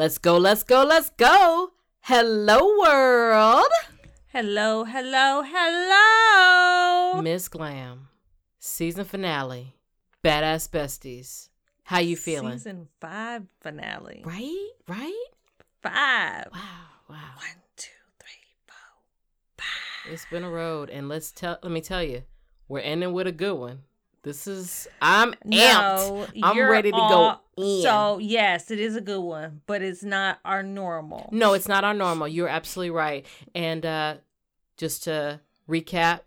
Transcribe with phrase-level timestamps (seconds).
[0.00, 1.72] Let's go, let's go, let's go.
[2.00, 3.70] Hello, world.
[4.28, 7.20] Hello, hello, hello.
[7.20, 8.08] Miss Glam,
[8.58, 9.76] season finale,
[10.24, 11.50] badass besties.
[11.82, 12.56] How you feeling?
[12.56, 14.22] Season five finale.
[14.24, 15.26] Right, right.
[15.82, 16.46] Five.
[16.50, 17.32] Wow, wow.
[17.36, 18.76] One, two, three, four,
[19.58, 20.14] five.
[20.14, 21.58] It's been a road, and let's tell.
[21.62, 22.22] Let me tell you,
[22.68, 23.80] we're ending with a good one.
[24.22, 24.86] This is.
[25.00, 25.56] I'm No,
[26.28, 26.40] amped.
[26.42, 27.82] I'm ready to all- go in.
[27.82, 31.28] So yes, it is a good one, but it's not our normal.
[31.32, 32.28] No, it's not our normal.
[32.28, 33.24] You're absolutely right.
[33.54, 34.16] And uh
[34.76, 36.20] just to recap,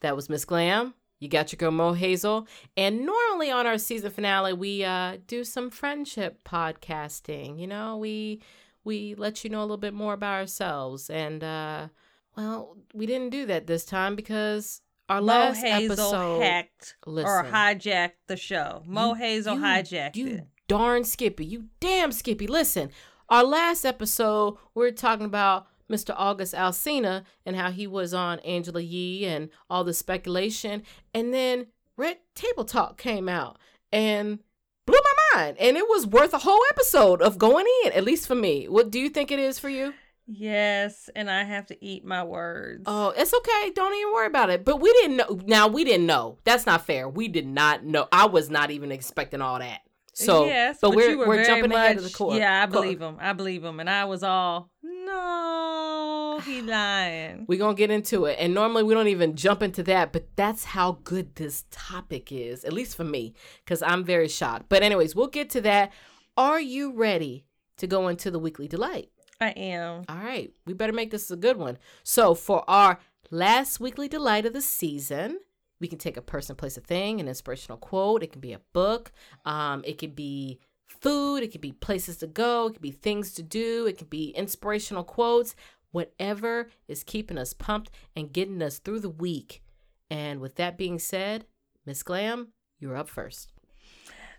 [0.00, 0.94] that was Miss Glam.
[1.18, 2.46] You got your girl Mo Hazel.
[2.78, 7.58] And normally on our season finale, we uh do some friendship podcasting.
[7.58, 8.40] You know, we
[8.84, 11.08] we let you know a little bit more about ourselves.
[11.10, 11.88] And uh
[12.36, 14.80] well, we didn't do that this time because
[15.10, 17.46] our Mo last Hazel episode hacked or listen.
[17.52, 18.82] hijacked the show.
[18.86, 20.46] Mo You- Hazel you- hijacked you it.
[20.68, 21.44] darn Skippy.
[21.44, 22.46] You damn Skippy.
[22.46, 22.90] Listen,
[23.28, 26.14] our last episode, we are talking about Mr.
[26.16, 30.82] August Alsina and how he was on Angela Yee and all the speculation.
[31.12, 31.66] And then
[31.96, 33.58] Red Table Talk came out
[33.92, 34.38] and
[34.86, 35.56] blew my mind.
[35.58, 38.66] And it was worth a whole episode of going in, at least for me.
[38.68, 39.94] What do you think it is for you?
[40.32, 42.84] Yes, and I have to eat my words.
[42.86, 43.72] Oh, it's okay.
[43.74, 44.64] Don't even worry about it.
[44.64, 45.40] But we didn't know.
[45.44, 46.38] Now, we didn't know.
[46.44, 47.08] That's not fair.
[47.08, 48.06] We did not know.
[48.12, 49.80] I was not even expecting all that.
[50.12, 52.36] So, yes, but, we're were we're very jumping ahead of the court.
[52.36, 52.82] Yeah, I court.
[52.82, 53.16] believe him.
[53.20, 57.46] I believe him, and I was all no, he lying.
[57.48, 58.36] We're going to get into it.
[58.38, 62.64] And normally we don't even jump into that, but that's how good this topic is,
[62.64, 64.66] at least for me, because I'm very shocked.
[64.68, 65.92] But, anyways, we'll get to that.
[66.36, 67.46] Are you ready
[67.78, 69.10] to go into the weekly delight?
[69.40, 70.04] I am.
[70.08, 71.78] All right, we better make this a good one.
[72.02, 72.98] So, for our
[73.30, 75.38] last weekly delight of the season,
[75.80, 78.22] we can take a person, place, a thing, an inspirational quote.
[78.22, 79.12] It can be a book.
[79.46, 81.42] Um, it could be food.
[81.42, 82.66] It could be places to go.
[82.66, 83.86] It could be things to do.
[83.86, 85.54] It could be inspirational quotes.
[85.92, 89.62] Whatever is keeping us pumped and getting us through the week.
[90.10, 91.46] And with that being said,
[91.86, 92.48] Miss Glam,
[92.78, 93.52] you're up first.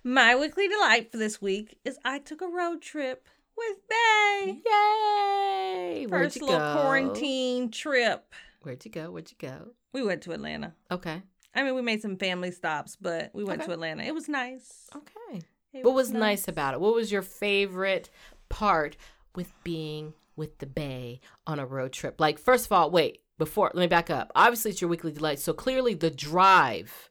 [0.04, 4.62] My weekly delight for this week is I took a road trip with Bay.
[4.66, 6.08] Yay!
[6.10, 6.74] First you little go?
[6.82, 8.34] quarantine trip.
[8.62, 9.12] Where'd you go?
[9.12, 9.70] Where'd you go?
[9.94, 10.74] We went to Atlanta.
[10.90, 11.22] Okay.
[11.54, 13.68] I mean, we made some family stops, but we went Okay.
[13.68, 14.04] to Atlanta.
[14.04, 14.90] It was nice.
[14.96, 15.42] Okay.
[15.74, 16.82] It What was nice about it?
[16.82, 18.10] What was your favorite
[18.50, 18.98] part
[19.36, 22.20] with being with the Bay on a road trip?
[22.20, 24.32] Like, first of all, wait, before, let me back up.
[24.36, 25.40] Obviously, it's your weekly delight.
[25.40, 27.10] So clearly, the drive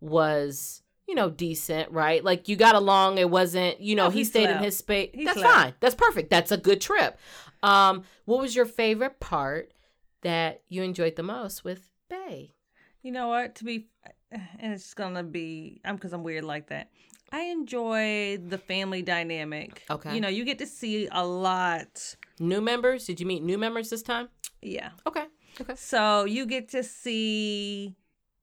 [0.00, 2.22] was, you know, decent, right?
[2.22, 3.16] Like, you got along.
[3.18, 5.10] It wasn't, you know, Oh, he, he stayed in his space.
[5.14, 5.54] He That's slept.
[5.54, 5.74] fine.
[5.80, 6.28] That's perfect.
[6.30, 7.18] That's a good trip.
[7.62, 9.72] Um, what was your favorite part
[10.22, 12.54] that you enjoyed the most with Bay?
[13.02, 13.54] You know what?
[13.56, 13.88] To be,
[14.30, 16.90] and it's gonna be, I'm because I'm weird like that.
[17.32, 19.84] I enjoy the family dynamic.
[19.90, 20.14] Okay.
[20.14, 22.16] You know, you get to see a lot.
[22.38, 23.06] New members?
[23.06, 24.28] Did you meet new members this time?
[24.62, 24.90] Yeah.
[25.06, 25.24] Okay.
[25.60, 25.74] Okay.
[25.76, 27.96] So you get to see,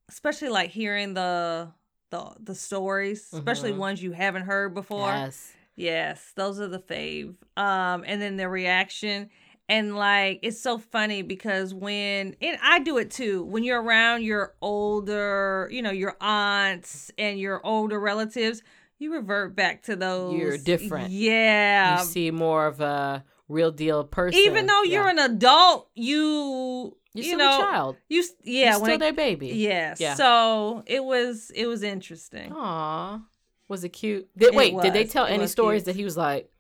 [0.09, 1.69] especially like hearing the
[2.15, 3.77] the the stories, especially Mhm.
[3.77, 5.07] ones you haven't heard before.
[5.09, 5.51] Yes.
[5.77, 7.35] Yes, those are the fave.
[7.57, 9.29] Um, and then the reaction.
[9.67, 14.23] And like it's so funny because when and I do it too, when you're around
[14.23, 18.61] your older, you know, your aunts and your older relatives,
[18.99, 21.09] you revert back to those You're different.
[21.09, 21.99] Yeah.
[21.99, 24.39] you see more of a real deal person.
[24.39, 24.93] Even though Yeah.
[25.01, 27.97] you're an adult, you you're you still know a child.
[28.09, 29.47] you yeah, you're still it, their baby.
[29.47, 29.99] Yes.
[29.99, 30.13] Yeah.
[30.15, 32.51] So it was it was interesting.
[32.53, 33.19] Aw,
[33.67, 34.29] was it cute?
[34.37, 35.85] Did, It wait, did they tell It any stories cute.
[35.87, 36.51] that he was like,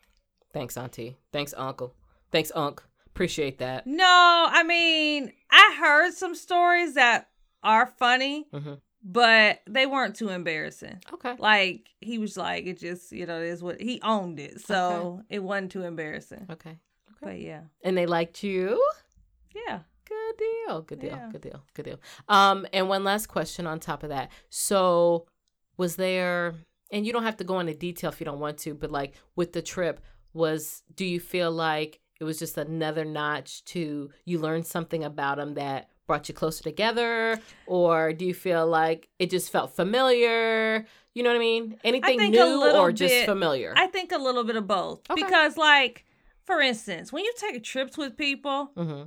[0.53, 1.17] "Thanks, auntie.
[1.31, 1.93] Thanks, uncle.
[2.31, 2.81] Thanks, unc.
[3.07, 7.29] Appreciate that." No, I mean, I heard some stories that
[7.63, 8.79] are funny, Mhm.
[9.03, 10.99] but they weren't too embarrassing.
[11.13, 11.35] Okay.
[11.39, 15.39] Like he was like, it just you know is what he owned it, so it
[15.43, 16.47] wasn't too embarrassing.
[16.49, 16.69] Okay.
[16.71, 16.79] Okay.
[17.21, 18.81] But yeah, And they liked you.
[19.55, 19.79] yeah.
[20.27, 20.81] Good deal.
[20.81, 21.09] Good deal.
[21.11, 21.29] Yeah.
[21.31, 21.63] Good deal.
[21.73, 21.99] Good deal.
[22.27, 24.31] Um, and one last question on top of that.
[24.49, 25.27] So,
[25.77, 26.55] was there?
[26.91, 29.15] And you don't have to go into detail if you don't want to, but like
[29.35, 30.01] with the trip,
[30.33, 35.37] was do you feel like it was just another notch to you learned something about
[35.37, 40.85] them that brought you closer together, or do you feel like it just felt familiar?
[41.13, 41.79] You know what I mean?
[41.83, 43.73] Anything a new or just familiar?
[43.75, 45.23] I think a little bit of both Okay.
[45.23, 46.05] because, like,
[46.43, 49.03] for instance, when you take trips with people, mm-hmm.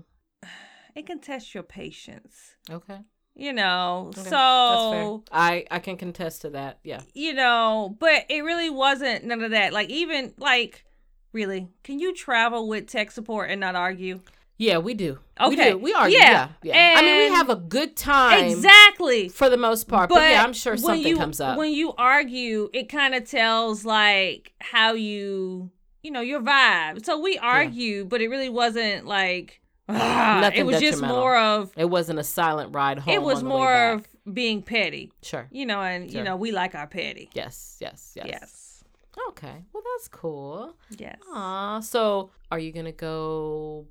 [0.98, 2.56] It can test your patience.
[2.70, 2.98] Okay.
[3.34, 4.28] You know, Okay.
[4.28, 6.80] So I I can contest to that.
[6.82, 7.02] Yeah.
[7.14, 9.72] you know, but it really wasn't none of that.
[9.72, 10.84] Like even like
[11.32, 14.20] really, can you travel with tech support and not argue?
[14.56, 15.20] Yeah, we do.
[15.38, 15.70] We Okay.
[15.70, 15.78] do.
[15.78, 16.18] We argue.
[16.18, 16.48] Yeah.
[16.64, 16.74] Yeah.
[16.74, 16.98] yeah.
[16.98, 19.28] I mean, we have a good time Exactly.
[19.28, 20.08] for the most part.
[20.08, 21.56] But, yeah, I'm sure something you, comes up.
[21.56, 25.70] When you argue, it kind of tells like how you
[26.02, 27.04] you know, your vibe.
[27.04, 29.60] So we argued, but it really wasn't like
[30.00, 33.14] ah, Nothing it was just more of It wasn't a silent ride home.
[33.14, 35.12] it was on the way more of being petty.
[35.22, 35.48] sure.
[35.50, 36.18] You know, and Sure.
[36.18, 37.30] you know, we like our petty.
[37.32, 38.26] Yes, yes, yes.
[38.28, 38.84] Yes.
[39.30, 39.64] Okay.
[39.72, 40.74] Well, that's cool.
[40.96, 41.18] Yes.
[41.32, 41.80] Aw.
[41.80, 43.86] So, are you gonna go?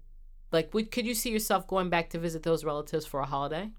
[0.52, 3.72] Like, would, could you see yourself going back to visit those relatives for a holiday?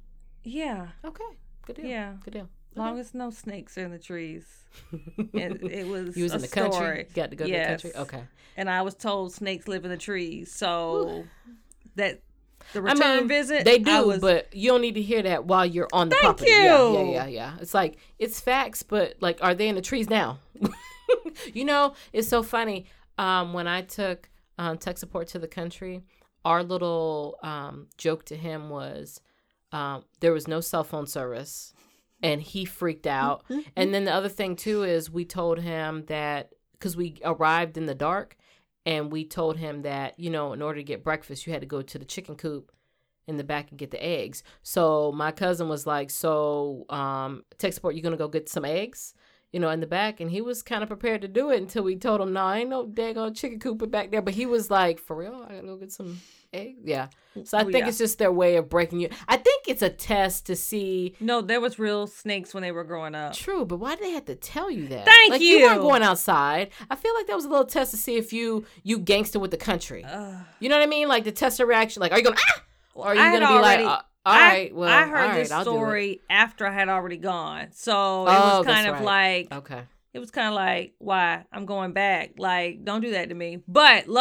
[0.45, 0.89] Yeah.
[1.05, 1.25] Okay.
[1.65, 1.87] Good deal.
[1.87, 2.15] Yeah.
[2.25, 2.49] Good deal.
[2.75, 4.45] Long as no snakes are in the trees.
[5.35, 7.07] And it was you was in the country.
[7.09, 7.93] You got to go to the country.
[7.97, 8.23] Okay.
[8.57, 10.53] And I was told snakes live in the trees.
[10.53, 11.25] So
[11.99, 12.23] that
[12.73, 15.45] the I return mean, visit They do, was, but you don't need to hear that
[15.45, 16.51] while you're on the Thank property.
[16.51, 17.57] Yeah, yeah, yeah, yeah.
[17.61, 20.41] It's like it's facts, but like, are they in the trees now?
[21.55, 22.87] you know, it's so funny.
[23.17, 24.29] Um, when I took
[24.59, 26.03] um, tech support to the country,
[26.45, 29.21] our little um, joke to him was
[29.73, 31.73] um, there was no cell phone service,
[32.23, 33.45] and he freaked out.
[33.77, 37.87] and then the other thing too is we told him that because we arrived in
[37.87, 38.37] the dark,
[38.89, 41.67] and we told him that you know in order to get breakfast you had to
[41.67, 42.73] go to the chicken coop
[43.27, 44.43] in the back and get the eggs.
[44.63, 49.13] So my cousin was like, "So, um, tech support, you gonna go get some eggs?"
[49.53, 51.85] You know, in the back, and he was kind of prepared to do it until
[51.85, 54.99] we told him, "No, ain't no daggone chicken coop back there." But he was like,
[54.99, 56.21] "For real, I gotta go get some
[56.53, 57.09] eggs." Yeah.
[57.45, 57.89] So I Oh, think yeah.
[57.89, 59.11] it's just their way of breaking you.
[59.29, 61.15] I think it's a test to see.
[61.21, 63.33] No, there was real snakes when they were growing up.
[63.35, 65.05] True, but why did they have to tell you that?
[65.05, 65.63] Thank like, you.
[65.63, 66.71] weren't going outside.
[66.91, 69.51] I feel like that was a little test to see if you you gangster with
[69.53, 70.05] the country.
[70.05, 70.35] Ugh.
[70.59, 71.07] You know what I mean?
[71.07, 72.01] Like the test of reaction.
[72.01, 72.63] Like, are you gonna ah?
[72.95, 75.13] Or are you I gonna be already- like, uh, all I- right, well, I heard
[75.29, 77.69] right, this I'll story after I had already gone.
[77.71, 79.49] So it Oh, was kind of right.
[79.51, 79.83] like Okay.
[80.13, 83.63] it was kind of like why i'm going back like don't do that to me
[83.69, 84.13] but Mm-hmm.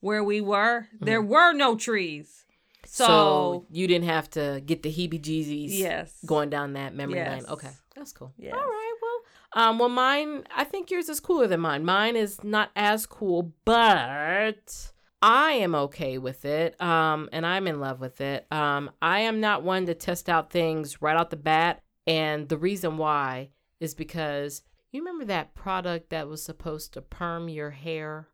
[0.00, 2.44] Where we were there were no trees
[2.84, 7.32] so, So, you didn't have to get the heebie-jeebies yes going down that memory Yes.
[7.42, 7.46] lane.
[7.46, 8.32] Okay, that's cool.
[8.38, 8.54] Yes.
[8.54, 10.44] All right, well, um, well, mine.
[10.56, 11.84] I think yours is cooler than mine.
[11.84, 16.80] Mine is not as cool, but I am okay with it.
[16.80, 18.46] Um, and I'm in love with it.
[18.52, 22.56] Um, I am not one to test out things right out the bat, and the
[22.58, 24.62] reason why is because
[24.92, 28.28] you remember that product that was supposed to perm your hair,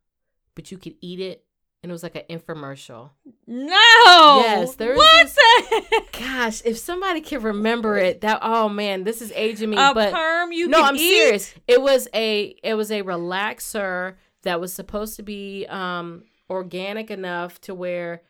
[0.54, 1.43] but you could eat it,
[1.84, 3.10] and it was like an infomercial.
[3.46, 9.20] no Yes, there is what Gosh, if somebody can remember it, that oh man, this
[9.20, 9.76] is aging me.
[9.76, 11.10] a but perm you no, I'm eat?
[11.10, 11.54] serious.
[11.68, 14.14] It was a it was a relaxer
[14.44, 18.22] that was supposed to be um organic enough to where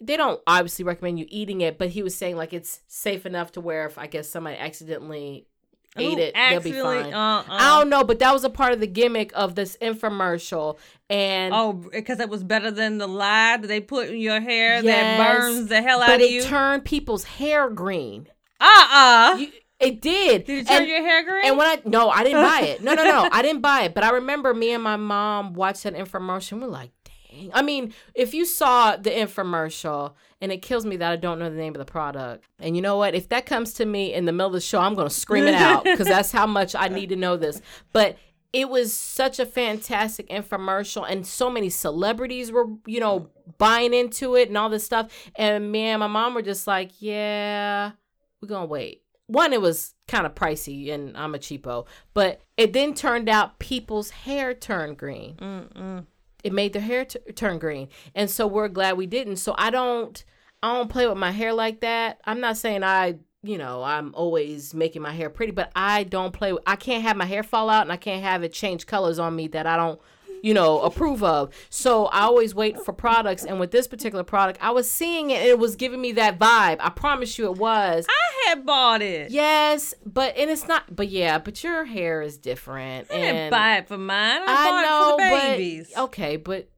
[0.00, 3.52] they don't obviously recommend you eating it, but he was saying like it's safe enough
[3.52, 5.46] to where if I guess somebody accidentally
[5.96, 7.12] ate Ooh, it, they'll be fine.
[7.12, 7.44] uh-uh.
[7.48, 10.78] I don't know, but that was a part of the gimmick of this infomercial,
[11.10, 14.82] and Oh, because it was better than the lye that they put in your hair
[14.82, 16.42] that burns the hell out but of it you.
[16.42, 18.28] turned people's hair green.
[18.60, 19.36] uh-uh.
[19.38, 19.48] You,
[19.80, 20.44] it did.
[20.44, 21.44] Did it turn And- your hair green?
[21.44, 22.82] And when I no, I didn't buy it.
[22.82, 23.94] No, no, no, I didn't buy it.
[23.94, 26.60] But I remember me and my mom watched that infomercial.
[26.60, 26.90] We're like,
[27.34, 27.50] dang.
[27.52, 31.48] I mean, if you saw the infomercial, and it kills me that I don't know
[31.48, 32.44] the name of the product.
[32.58, 33.14] And you know what?
[33.14, 35.54] If that comes to me in the middle of the show, I'm gonna scream it
[35.54, 37.62] out because that's how much I need to know this.
[37.92, 38.18] But
[38.52, 44.36] it was such a fantastic infomercial, and so many celebrities were, you know, buying into
[44.36, 45.10] it and all this stuff.
[45.34, 47.92] And me and my mom were just like, yeah,
[48.40, 49.02] we're gonna wait.
[49.26, 53.58] One, it was kind of pricey, and I'm a cheapo, but it then turned out
[53.58, 55.36] people's hair turned green.
[55.36, 56.04] Mm-mm.
[56.44, 59.36] It made their hair t- turn green, and so we're glad we didn't.
[59.36, 60.22] So I don't,
[60.62, 62.20] I don't play with my hair like that.
[62.24, 66.32] I'm not saying I, you know, I'm always making my hair pretty, but I don't
[66.32, 66.52] play.
[66.52, 69.18] With, I can't have my hair fall out, and I can't have it change colors
[69.18, 70.00] on me that I don't
[70.44, 71.50] you know, approve of.
[71.70, 73.46] So I always wait for products.
[73.46, 76.38] And with this particular product, I was seeing it and it was giving me that
[76.38, 76.76] vibe.
[76.80, 78.04] I promise you it was.
[78.06, 79.30] I had bought it.
[79.30, 83.10] Yes, but and it's not but yeah, but your hair is different.
[83.10, 84.42] I and didn't buy it for mine.
[84.42, 85.92] I, I bought know, it for the but babies.
[85.96, 86.68] okay, but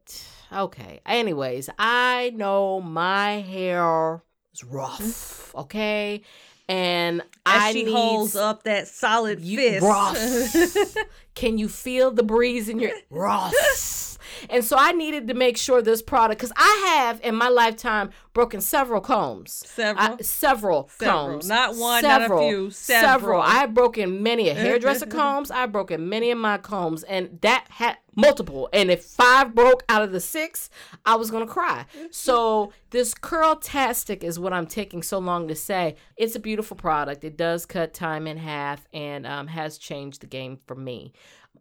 [0.53, 1.01] okay.
[1.05, 4.23] Anyways, I know my hair
[4.55, 6.23] is rough, okay?
[6.69, 9.85] And As I she holds up that solid you fist.
[9.87, 10.97] rough.
[11.35, 14.16] Can you feel the breeze in your rough?
[14.51, 18.11] And so I needed to make sure this product, because I have in my lifetime
[18.33, 19.63] broken several combs.
[19.67, 20.05] Several.
[20.19, 21.29] I, several, Several.
[21.31, 21.49] combs.
[21.49, 22.49] Not one, not a Several.
[22.49, 22.71] few.
[22.71, 23.11] Several.
[23.13, 23.41] Several.
[23.43, 25.51] I have broken many a hairdresser combs.
[25.51, 28.69] I've broken many of my combs, and that had multiple.
[28.73, 30.71] And if five broke out of the six,
[31.05, 31.87] I was gonna cry.
[32.11, 35.97] So this curl tastic is what I'm taking so long to say.
[36.17, 37.25] It's a beautiful product.
[37.25, 41.13] It does cut time in half and um, has changed the game for me.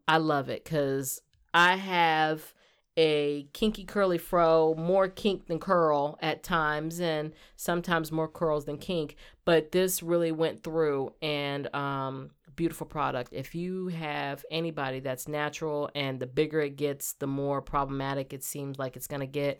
[0.07, 1.21] I love it because
[1.53, 2.53] I have
[2.97, 8.77] a kinky curly fro, more kink than curl at times, and sometimes more curls than
[8.77, 9.15] kink.
[9.43, 13.33] But this really went through and um, beautiful product.
[13.33, 18.43] If you have anybody that's natural and the bigger it gets, the more problematic it
[18.43, 19.59] seems like it's to get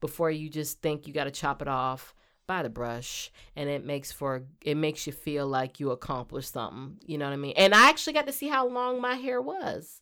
[0.00, 2.14] before you just think you got to chop it off
[2.46, 6.98] by the brush and it makes for it makes you feel like you accomplished something
[7.06, 9.40] you know what i mean and i actually got to see how long my hair
[9.40, 10.00] was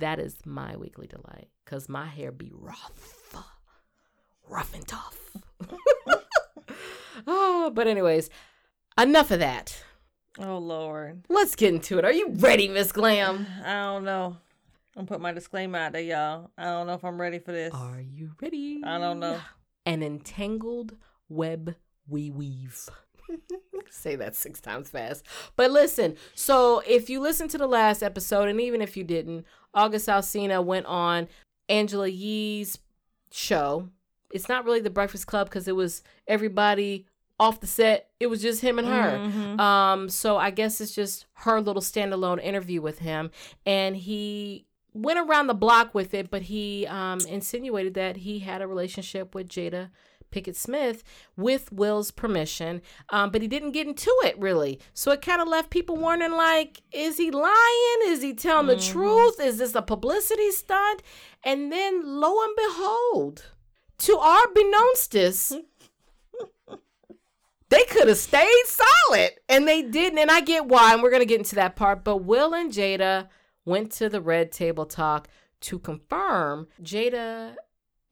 [0.00, 3.34] that is my weekly delight because my hair be rough
[4.48, 5.36] rough and tough
[7.26, 8.30] oh but anyways
[8.98, 9.82] enough of that
[10.38, 11.24] Oh Lord.
[11.30, 14.36] let's get into it are you ready miss glam I don't know.
[14.96, 16.50] I'm gonna put my disclaimer out there, y'all.
[16.56, 17.72] I don't know if I'm ready for this.
[17.74, 19.38] are you ready I don't know.
[19.84, 20.94] an entangled
[21.28, 21.74] web
[22.08, 22.88] we weave.
[23.90, 25.24] Say that six times fast.
[25.56, 29.46] But listen, so if you listen to the last episode, and even if you didn't,
[29.74, 31.28] August Alsina went on
[31.68, 32.78] Angela Yee's
[33.30, 33.88] show.
[34.30, 37.06] It's not really the Breakfast Club because it was everybody
[37.38, 38.08] off the set.
[38.18, 39.18] It was just him and her.
[39.18, 39.60] Mhm.
[39.60, 43.30] Um, so I guess it's just her little standalone interview with him,
[43.64, 48.62] and he went around the block with it, but he um, insinuated that he had
[48.62, 49.90] a relationship with Jada
[50.36, 51.02] Pinkett Smith
[51.36, 54.78] with Will's permission, um, but he didn't get into it really.
[54.92, 57.98] So it kind of left people wondering, like, is he lying?
[58.04, 58.92] Is he telling the Mhm.
[58.92, 59.40] truth?
[59.40, 61.02] Is this a publicity stunt?
[61.42, 63.46] And then lo and behold,
[63.98, 65.62] to our beknownst
[67.68, 71.20] they could have stayed solid and they didn't and i get why and we're going
[71.22, 73.28] to get into that part but will and jada
[73.64, 75.28] went to the red table talk
[75.60, 77.54] to confirm jada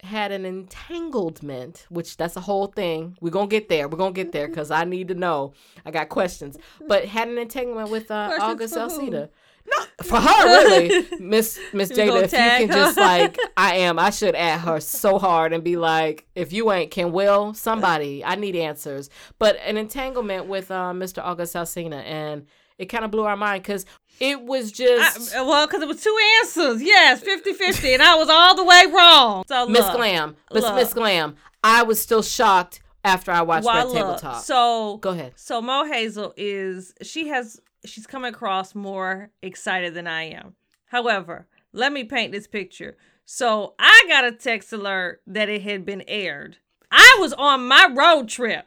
[0.05, 3.17] had an entanglement which that's a whole thing.
[3.21, 3.89] We're to get there.
[3.89, 5.55] We're to get there because i need to know.
[5.85, 6.59] I got questions.
[6.87, 9.29] But had an entanglement with uh, august alsina.
[9.67, 11.07] No for her really.
[11.19, 13.99] Miss miss jada if you can just like i am.
[13.99, 18.25] I should at her so hard and be like if you ain't can will somebody.
[18.25, 19.11] I need answers.
[19.39, 21.23] But an entanglement with uh, Mr.
[21.23, 22.47] August Alsina, and
[22.79, 23.87] it kind of blew our mind because
[24.21, 26.83] it was just I, well, because it was two answers.
[26.83, 27.95] Yes, 50 50.
[27.95, 29.45] And I was all the way wrong.
[29.47, 30.37] So, Miss look, Glam.
[30.53, 30.75] Miss look.
[30.77, 31.37] Miss Glam.
[31.63, 34.43] I was still shocked after I watched Why, Red Table Talk.
[34.43, 35.33] So, Go ahead.
[35.37, 40.55] So Mo Hazel is she has she's come across more excited than I am.
[40.87, 42.97] However, let me paint this picture.
[43.25, 46.59] So I got a text alert that it had been aired.
[46.91, 48.67] I was on my road trip.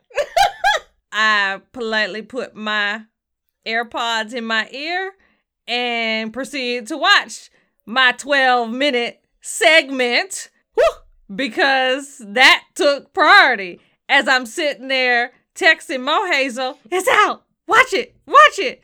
[1.12, 3.04] I politely put my
[3.66, 5.13] AirPods in my ear
[5.68, 7.50] and proceed to watch
[7.86, 10.50] my 12 minute segment
[11.34, 13.80] because that took priority.
[14.10, 17.44] As I'm sitting there texting Mo Hazel, it's out.
[17.68, 18.16] Watch it.
[18.26, 18.82] Watch it.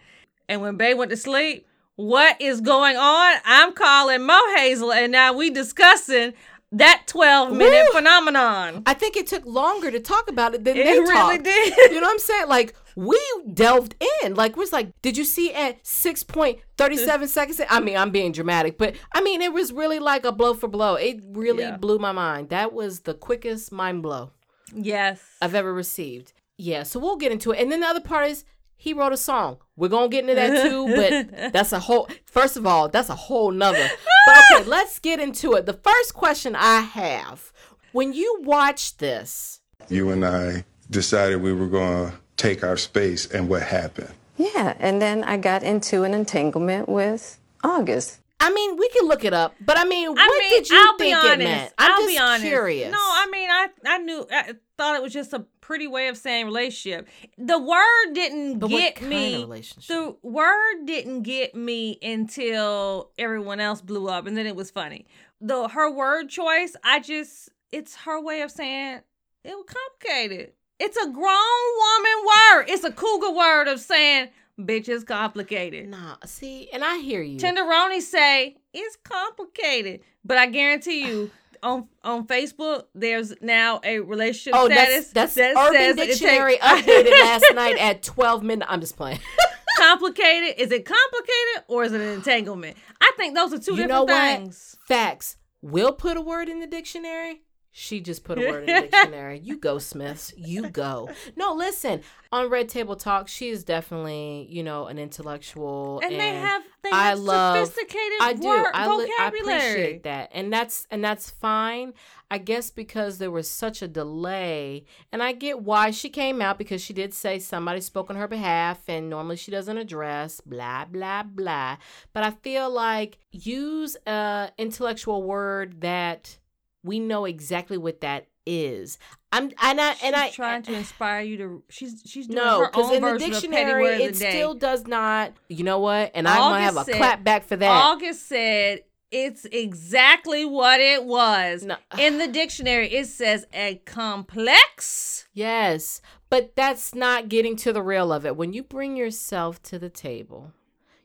[0.49, 3.35] And when Bay went to sleep, what is going on?
[3.45, 6.33] I'm calling Mo Hazel, and now we discussing
[6.73, 7.93] that 12 minute Woo!
[7.99, 8.83] phenomenon.
[8.85, 11.43] I think it took longer to talk about it than It they really talked.
[11.43, 11.91] did.
[11.91, 12.47] You know what I'm saying?
[12.49, 13.19] Like we
[13.53, 14.35] delved in.
[14.35, 17.59] Like was like, did you see at six point thirty seven seconds?
[17.69, 20.67] I mean, I'm being dramatic, but I mean, it was really like a blow for
[20.67, 20.95] blow.
[20.95, 21.77] It really Yeah.
[21.77, 22.49] blew my mind.
[22.49, 24.31] That was the quickest mind blow.
[24.75, 25.21] Yes.
[25.41, 26.33] I've ever received.
[26.57, 27.59] Yeah, so we'll get into it.
[27.61, 28.45] And then the other part is
[28.75, 29.57] he wrote a song.
[29.75, 33.15] We're gonna get into that too, but that's a whole first of all, that's a
[33.15, 33.89] whole nother.
[34.27, 35.65] But okay, let's get into it.
[35.65, 37.51] The first question I have
[37.91, 43.29] when you watch this, You and I decided we were going to take our space,
[43.31, 44.13] and what happened?
[44.37, 48.19] Yeah, and then I got into an entanglement with August.
[48.39, 50.77] I mean, we can look it up, but I mean, what I mean, did you
[50.77, 51.33] I'll think be honest.
[51.33, 51.73] it meant?
[51.77, 52.45] I'm will just be honest.
[52.45, 52.91] curious.
[52.91, 56.17] No, I mean, I I knew I thought it was just a pretty way of
[56.17, 57.07] saying relationship.
[57.37, 59.35] The word didn't But what get kind me.
[59.35, 59.87] of relationship?
[59.87, 65.05] The word didn't get me until everyone else blew up, and then it was funny.
[65.39, 68.99] The her word choice, I just it's her way of saying
[69.45, 70.51] it was complicated.
[70.83, 72.65] It's a grown woman word.
[72.67, 74.27] It's a cougar word of saying
[74.59, 75.87] bitch is complicated.
[75.87, 77.39] Nah, see, and I hear you.
[77.39, 81.31] Tenderoni say it's complicated, but I guarantee you,
[81.63, 86.57] on on Facebook, there's now a relationship oh, status that's that's that Urban says Dictionary
[86.57, 88.67] takes- updated last night at 12 midnight.
[88.69, 89.19] I'm just playing.
[89.77, 90.55] complicated.
[90.57, 92.75] Is it complicated or is it an entanglement?
[92.99, 94.37] I think those are two you different know what?
[94.37, 94.75] things.
[94.85, 95.37] Facts.
[95.61, 97.41] Will put a word in the dictionary.
[97.75, 99.39] She just put a word in the dictionary.
[99.43, 100.31] You go, Smiths.
[100.37, 101.09] You go.
[101.35, 102.01] No, listen.
[102.31, 105.99] On Red Table Talk, she is definitely, you know, an intellectual.
[106.03, 108.47] And, they have they I have love- sophisticated I do.
[108.47, 109.57] word I, li- I vocabulary.
[109.57, 111.93] appreciate that, and that's and that's fine.
[112.29, 116.57] I guess because there was such a delay, and I get why she came out
[116.59, 120.85] because she did say somebody spoke on her behalf, and normally she doesn't address blah
[120.85, 121.77] blah blah.
[122.13, 126.37] But I feel like use a intellectual word that
[126.83, 128.97] we know exactly what that is.
[129.31, 131.63] I'm and I She's and I trying to eh, inspire you to.
[131.69, 135.33] She's she's doing no, because in the version of Petty dictionary it still does not.
[135.47, 136.11] You know what?
[136.13, 137.69] And I'm gonna have a said- clap back for that.
[137.69, 141.63] August said it's exactly what it was.
[141.63, 141.77] No.
[141.97, 145.27] In the dictionary, it says a complex.
[145.33, 148.35] Yes, but that's not getting to the real of it.
[148.35, 150.51] When you bring yourself to the table,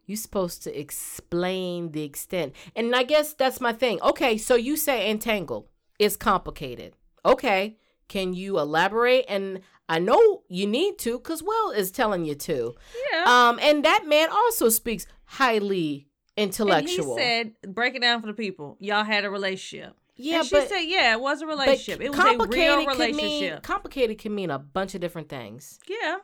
[0.08, 2.54] you're supposed to explain the extent.
[2.74, 4.00] And I guess that's my thing.
[4.02, 6.94] Okay, so you say entangle is complicated.
[7.26, 7.76] Okay,
[8.08, 9.26] can you elaborate?
[9.28, 12.74] And I know you need to because Will is telling you to.
[13.12, 13.24] Yeah.
[13.26, 17.18] Um, and that man also speaks highly intellectual.
[17.18, 18.78] And he said, break it down for the people.
[18.80, 19.94] Y'all had a relationship.
[20.16, 22.00] yeah, and she but said, yeah, it was a relationship.
[22.00, 23.62] It was a real complicated could mean relationship.
[23.62, 25.78] complicated can mean a bunch of different things.
[25.86, 26.16] yeah.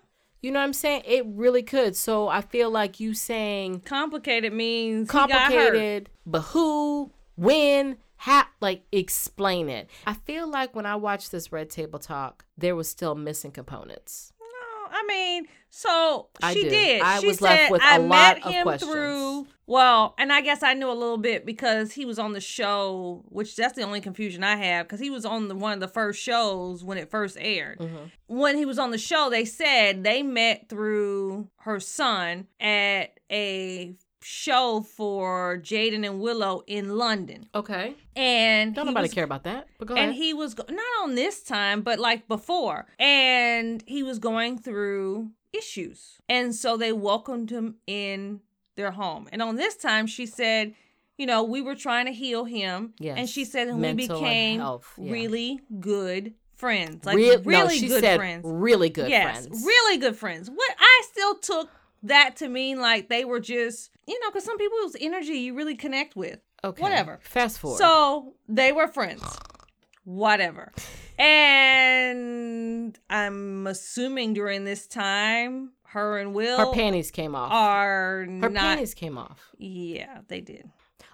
[0.44, 1.04] You know what I'm saying?
[1.06, 1.96] It really could.
[1.96, 5.38] So I feel like you saying Complicated means he got hurt.
[5.38, 9.88] complicated, but who, when, how, like explain it.
[10.06, 14.34] I feel like when I watched this Red Table Talk, there was still missing components.
[14.38, 16.70] No, I mean, so I she do.
[16.70, 17.02] did.
[17.02, 18.92] I she was said, left with I a met lot of him questions.
[18.92, 19.46] through.
[19.66, 23.24] Well, and I guess I knew a little bit because he was on the show,
[23.28, 25.88] which that's the only confusion I have because he was on the one of the
[25.88, 27.78] first shows when it first aired.
[27.80, 28.04] Mm-hmm.
[28.28, 33.94] When he was on the show, they said they met through her son at a
[34.22, 37.94] show for Jaden and Willow in London, Okay.
[38.16, 39.66] and Don't nobody was care about that.
[39.78, 40.14] But go and ahead.
[40.22, 46.18] he was not on this time but like before and he was going through issues
[46.28, 48.40] and so they welcomed him in
[48.76, 50.74] their home and on this time she said
[51.16, 53.16] you know we were trying to heal him Yes.
[53.18, 55.12] and she said and we Mental and became health, yeah.
[55.12, 59.64] really good friends like Real- really no, good friends really good yes friends.
[59.64, 61.68] really good friends what i still took
[62.02, 65.76] that to mean like they were just you know because some people's energy you really
[65.76, 66.80] connect with Okay.
[66.82, 67.18] whatever.
[67.22, 67.76] Fast forward.
[67.76, 69.22] so they were friends.
[70.04, 70.72] Whatever.
[71.64, 77.50] And I'm assuming during this time, her and Will her panties came off.
[77.52, 78.54] are her not.
[78.54, 79.50] panties came off.
[79.58, 80.68] Yeah, they did.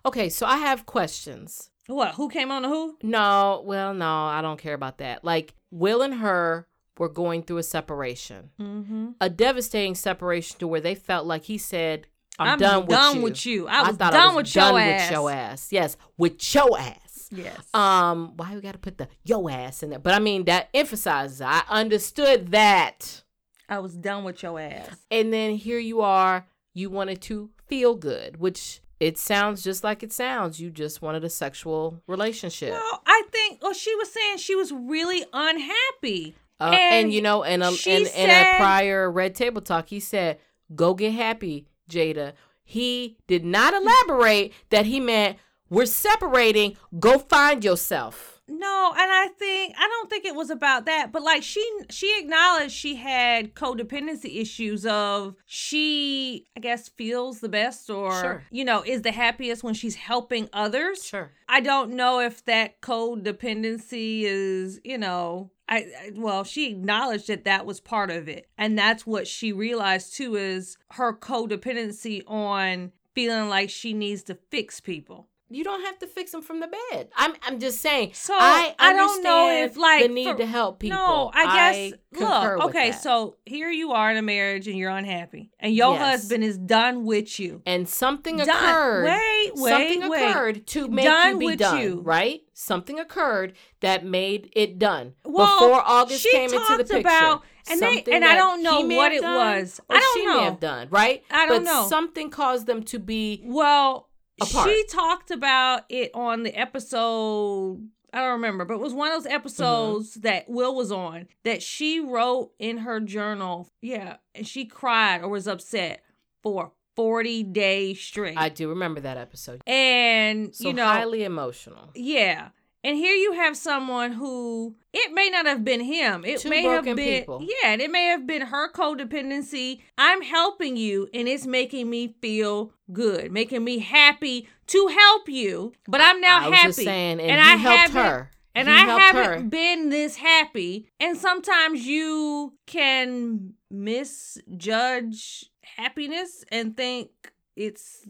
[0.05, 1.71] Okay, so I have questions.
[1.87, 2.15] What?
[2.15, 2.97] Who came on the who?
[3.03, 5.25] No, well, no, I don't care about that.
[5.25, 6.67] Like Will and her
[6.99, 9.09] were going through a separation, Mm-hmm.
[9.21, 12.07] a devastating separation to where they felt like he said,
[12.39, 13.53] "I'm, I'm done, done with, with you.
[13.63, 13.69] you.
[13.69, 15.69] I was thought done I was with done your with ass." your ass.
[15.73, 17.10] Yes, with your ass.
[17.31, 17.59] Yes.
[17.75, 19.99] Um, why we got to put the yo ass in there?
[19.99, 21.41] But I mean that emphasizes.
[21.41, 23.23] I understood that.
[23.69, 24.97] I was done with your ass.
[25.11, 26.47] And then here you are.
[26.75, 30.61] You wanted to feel good, which it sounds just like it sounds.
[30.61, 32.73] You just wanted a sexual relationship.
[32.73, 33.63] Well, I think.
[33.63, 36.35] Well, she was saying she was really unhappy.
[36.61, 40.01] Uh, and, And you know, in a in, in a prior red table talk, he
[40.01, 40.39] said,
[40.75, 45.39] "Go get happy, Jada." He did not elaborate that he meant
[45.71, 46.77] we're separating.
[46.99, 48.37] Go find yourself.
[48.53, 52.19] No, and I think I don't think it was about that, but like she she
[52.19, 58.43] acknowledged she had codependency issues of she I guess feels the best or Sure.
[58.51, 61.05] you know is the happiest when she's helping others.
[61.05, 61.31] Sure.
[61.49, 67.45] I don't know if that codependency is, you know, I, I well, she acknowledged that
[67.45, 68.49] that was part of it.
[68.59, 74.39] And that's what she realized too is her codependency on feeling like she needs to
[74.51, 75.29] fix people.
[75.53, 77.09] You don't have to fix them from the bed.
[77.17, 78.13] I'm I'm just saying.
[78.15, 80.97] So I I don't know if like the need for- to help people.
[80.97, 84.91] No, I guess concur look, okay, so here you are in a marriage and you're
[84.91, 85.51] unhappy.
[85.59, 86.03] And your Yes.
[86.11, 87.63] husband is done with you.
[87.67, 88.49] and something Done.
[88.49, 89.05] occurred.
[89.07, 90.31] Wait, wait, something wait.
[90.31, 92.01] occurred to make Done you be with done, you.
[92.03, 92.43] right?
[92.55, 97.01] Something occurred that made it done Well, before August she came into the talked picture.
[97.01, 99.81] about- and they- and I don't know what it done was.
[99.89, 100.37] or I don't she know.
[100.39, 101.25] may have done, right?
[101.31, 101.87] I don't but know.
[101.89, 103.43] Something caused them to be.
[103.45, 104.09] Well,
[104.41, 104.69] apart.
[104.69, 107.89] she talked about it on the episode.
[108.13, 110.21] I don't remember, but it was one of those episodes Mm-hmm.
[110.23, 113.69] that Will was on that she wrote in her journal.
[113.83, 116.03] Yeah, and she cried or was upset
[116.43, 118.37] for 40 days straight.
[118.37, 119.63] I do remember that episode.
[119.67, 121.91] and, So you know, highly emotional.
[121.95, 122.49] yeah.
[122.83, 126.25] And here you have someone who it may not have been him.
[126.25, 127.41] It Two may have been people.
[127.43, 129.81] yeah, and it may have been her codependency.
[129.99, 135.73] I'm helping you and it's making me feel good, making me happy to help you.
[135.87, 136.67] But I'm now I happy.
[136.69, 138.31] just saying, and, he I helped her.
[138.55, 139.41] and He I haven't her.
[139.49, 140.89] been this happy.
[140.99, 147.11] And sometimes you can misjudge happiness and think
[147.57, 148.07] it's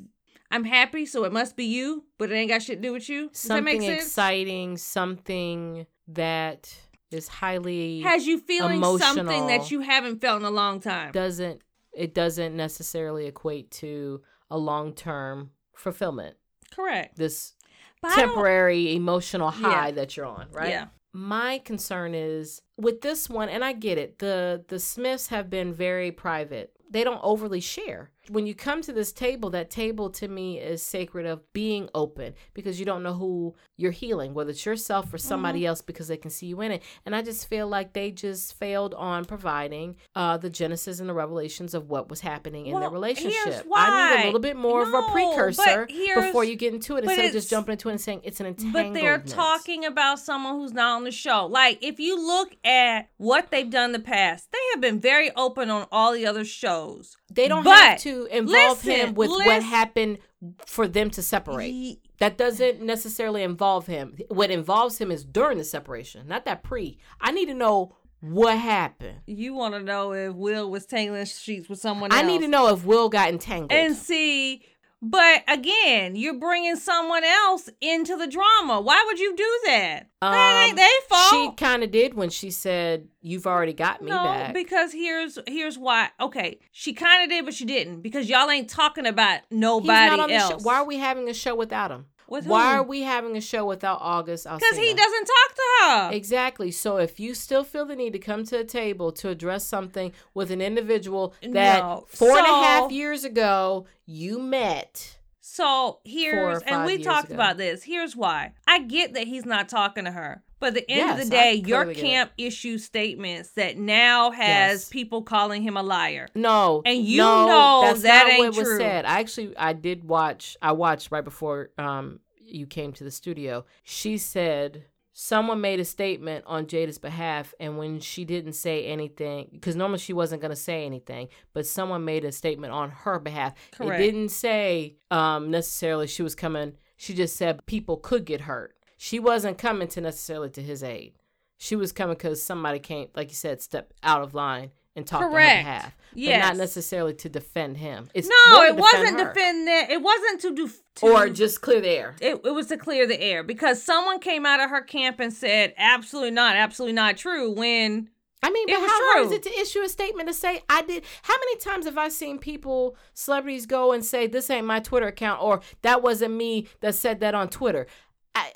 [0.51, 3.09] I'm happy, so it must be you, but it ain't got shit to do with
[3.09, 3.29] you.
[3.29, 6.75] Does that make something exciting, something that
[7.11, 11.13] is highly Has you feeling something that you haven't felt in a long time.
[11.13, 16.37] doesn't it doesn't necessarily equate to a long term fulfillment.
[16.71, 17.17] Correct.
[17.17, 17.55] This
[18.01, 19.91] But temporary emotional high Yeah.
[19.93, 20.69] that you're on, right?
[20.71, 20.87] Yeah.
[21.13, 24.19] my concern is with this one, and I get it.
[24.21, 26.73] The the Smiths have been very private.
[26.89, 28.11] They don't overly share.
[28.31, 32.35] When you come to this table, that table to me is sacred of being open
[32.55, 36.17] because you don't know who you're healing, whether it's yourself or somebody else because they
[36.17, 36.83] can see you in it.
[37.05, 41.15] And I just feel like they just failed on providing uh, the genesis and the
[41.15, 43.67] revelations of what was happening in their Well, relationship.
[43.75, 47.05] I need a little bit more No, of a precursor before you get into it
[47.05, 48.95] instead of just jumping into it and saying it's an entanglement.
[48.95, 51.47] But they're talking about someone who's not on the show.
[51.47, 55.31] Like, if you look at what they've done in the past, they have been very
[55.35, 57.17] open on all the other shows.
[57.31, 60.19] They don't But have to involve listen, him with what happened
[60.67, 61.73] for them to separate.
[61.73, 64.17] Ye- that doesn't necessarily involve him.
[64.29, 66.99] What involves him is during the separation, not that pre.
[67.21, 69.21] I need to know what happened.
[69.27, 72.27] You want to know if Will was tangling sheets with someone I else.
[72.27, 73.73] need to know if Will got entangled.
[73.73, 74.63] and see.
[75.03, 78.81] But again, you're bringing someone else into the drama.
[78.81, 80.09] Why would you do that?
[80.21, 81.31] that ain't Um, their fault.
[81.31, 85.39] She kind of did when she said, "You've already got me no, back." because here's
[85.47, 86.11] here's why.
[86.21, 90.21] Okay, she kind of did, but she didn't because y'all ain't talking about nobody not
[90.21, 90.63] on the else.
[90.63, 92.07] Why are we having a show without him?
[92.31, 92.79] With Why who?
[92.79, 94.45] are we having a show without August?
[94.45, 96.11] Because he doesn't talk to her.
[96.13, 96.71] Exactly.
[96.71, 100.13] So if you still feel the need to come to a table to address something
[100.33, 102.07] with an individual that No.
[102.09, 107.35] four and a half So- years ago you met, So here's, and we talked ago.
[107.35, 107.83] about this.
[107.83, 108.53] Here's why.
[108.67, 110.45] I get that he's not talking to her.
[110.61, 112.07] But at the end of the day, your clearly get it.
[112.07, 114.47] camp issues statements that now has
[114.83, 114.89] Yes.
[114.89, 116.29] people calling him a liar.
[116.35, 118.79] no, And you no, know that's that not ain't what was true.
[118.79, 119.05] said.
[119.07, 120.57] I actually I did watch.
[120.63, 123.65] I watched right before um you came to the studio.
[123.83, 129.49] She said someone made a statement on Jada's behalf, and when she didn't say anything,
[129.53, 133.19] because normally she wasn't going to say anything, but someone made a statement on her
[133.19, 133.53] behalf.
[133.73, 134.01] Correct.
[134.01, 136.77] It didn't say um, necessarily she was coming.
[136.97, 138.75] She just said people could get hurt.
[139.03, 141.15] She wasn't coming to necessarily to his aid.
[141.57, 145.23] She was coming because somebody came, like you said, step out of line and talk
[145.23, 145.65] on her Correct.
[145.65, 148.11] behalf, but not necessarily to defend him.
[148.13, 149.33] It's No, it wasn't defend her.
[149.33, 149.91] defend that.
[149.91, 152.15] It wasn't to do to, or just clear the air.
[152.21, 155.33] it, it was to clear the air because someone came out of her camp and
[155.33, 157.51] said absolutely not, absolutely not true.
[157.53, 158.11] When
[158.43, 160.63] I mean, It but was how hard is it to issue a statement to say
[160.69, 161.05] I did?
[161.23, 165.07] How many times have I seen people, celebrities, go and say this ain't my Twitter
[165.07, 167.87] account or that wasn't me that said that on Twitter?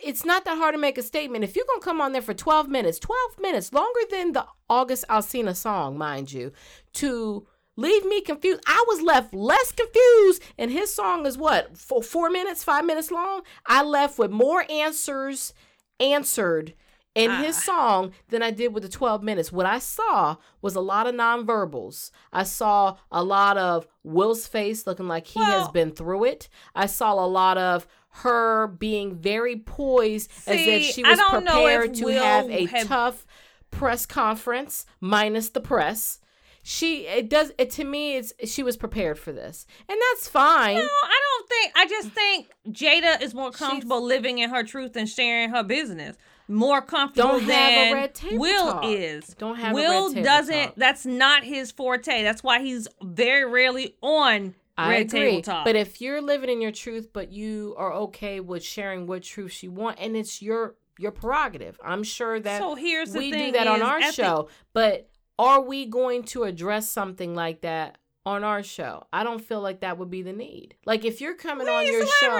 [0.02, 1.44] It's not that hard to make a statement.
[1.44, 5.04] If you're gonna come on there for 12 minutes, 12 minutes longer than the August
[5.08, 6.52] Alsina song, mind you,
[6.94, 8.62] to leave me confused.
[8.66, 13.10] I was left less confused, and his song is what for four minutes, five minutes
[13.10, 13.42] long.
[13.66, 15.54] I left with more answers
[16.00, 16.74] answered
[17.14, 17.42] in ah.
[17.42, 19.52] his song than I did with the 12 minutes.
[19.52, 22.10] What I saw was a lot of nonverbals.
[22.32, 26.48] I saw a lot of Will's face looking like he has been through it.
[26.74, 27.86] I saw a lot of
[28.18, 32.66] her being very poised as if she was don't know if prepared to have a
[32.66, 33.26] had- tough
[33.70, 36.20] press conference minus the press.
[36.62, 39.66] She it does it to me it's she was prepared for this.
[39.88, 40.76] And that's fine.
[40.76, 41.72] no, I don't think.
[41.76, 46.16] I just think Jada is more comfortable living in her truth and sharing her business.
[46.46, 48.84] More comfortable Don't have a than Will talk.
[48.86, 49.26] is.
[49.38, 50.54] Don't have a Will doesn't.
[50.66, 50.74] talk.
[50.76, 52.22] That's not his forte.
[52.22, 55.20] That's why he's very rarely on I red agree.
[55.64, 59.62] But if you're living in your truth, but you are okay with sharing what truths
[59.62, 61.78] you want, and it's your your prerogative.
[61.84, 64.48] I'm sure that So here's we do that on our show.
[64.72, 65.08] But
[65.38, 69.04] are we going to address something like that on our show?
[69.12, 70.76] I don't feel like that would be the need.
[70.86, 72.36] Like if you're coming on your show,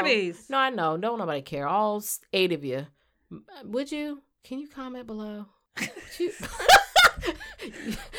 [0.50, 1.66] no, I know, don't nobody care.
[1.68, 2.86] All eight of you,
[3.32, 4.22] uh, would you?
[4.44, 5.46] Can you comment below?
[6.18, 6.32] You-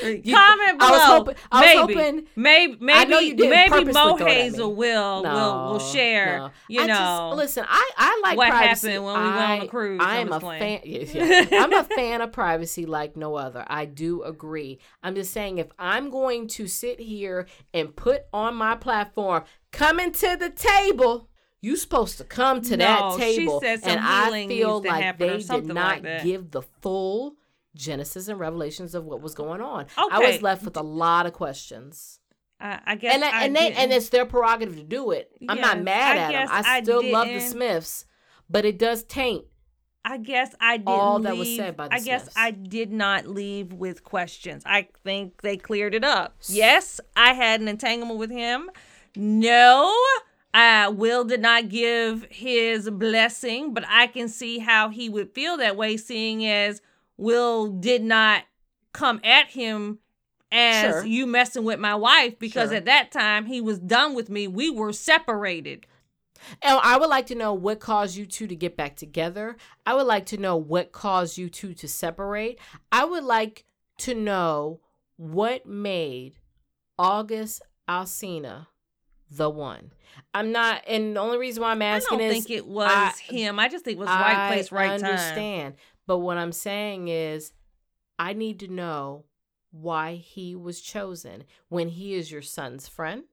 [0.03, 0.89] You- Comment below.
[0.89, 1.35] I was hoping.
[1.51, 4.27] I was maybe, hoping maybe, maybe, I know you didn't maybe Mo throw it at
[4.27, 6.37] Hazel will will will share.
[6.37, 6.51] no.
[6.67, 6.93] You I know,
[7.31, 8.87] just, listen, I I like what privacy.
[8.89, 10.01] happened when we went on the cruise.
[10.03, 10.39] I I'm a fan.
[10.41, 10.81] playing.
[10.85, 11.63] yeah, yeah.
[11.63, 13.63] I'm a fan of privacy like no other.
[13.67, 14.79] I do agree.
[15.01, 20.11] I'm just saying if I'm going to sit here and put on my platform, coming
[20.13, 21.29] to the table.
[21.61, 26.03] You supposed to come to No, that table, and I feel like they did not
[26.03, 27.37] like give the full
[27.75, 29.85] Genesis and Revelations of what was going on.
[29.97, 32.19] I was left with a lot of questions
[32.59, 35.29] I, I guess and I, I and they and it's their prerogative to do it.
[35.49, 36.47] I'm not Yes, mad I at them.
[36.47, 38.05] guess I I still love the Smiths,
[38.49, 39.43] but it does taint.
[40.07, 42.37] I guess I didn't all that was leave- said by the I guess Smiths.
[42.37, 44.63] I did not leave with questions.
[44.65, 46.35] I think they cleared it up.
[46.47, 48.69] Yes, I had an entanglement with him.
[49.17, 49.93] No,
[50.53, 55.57] uh, Will did not give his blessing, but I can see how he would feel
[55.57, 56.81] that way, seeing as
[57.17, 58.43] Will did not
[58.93, 59.99] come at him
[60.51, 61.05] as Sure.
[61.05, 62.77] you messing with my wife because Sure.
[62.77, 64.47] at that time he was done with me.
[64.47, 65.85] We were separated.
[66.61, 69.55] And I would like to know what caused you two to get back together.
[69.85, 72.59] I would like to know what caused you two to separate.
[72.91, 73.65] I would like
[73.99, 74.79] to know
[75.17, 76.35] what made
[76.99, 78.67] August Alsina
[79.31, 79.91] the one.
[80.33, 82.91] I'm not, and the only reason why I'm asking I don't is think it was
[82.91, 83.59] I- him.
[83.59, 85.05] I just think it was right place, right I time.
[85.09, 85.75] understand.
[86.07, 87.53] But what I'm saying is,
[88.17, 89.25] I need to know
[89.71, 93.23] why he was chosen when he is your son's friend.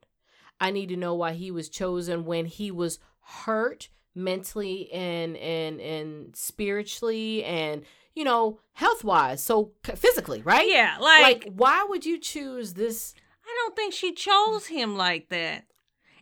[0.61, 5.81] I need to know why he was chosen when he was hurt mentally and and
[5.81, 7.83] and spiritually and
[8.15, 13.15] you know health wise so physically right Yeah, like, like, why would you choose this
[13.45, 15.65] I don't think she chose him like that.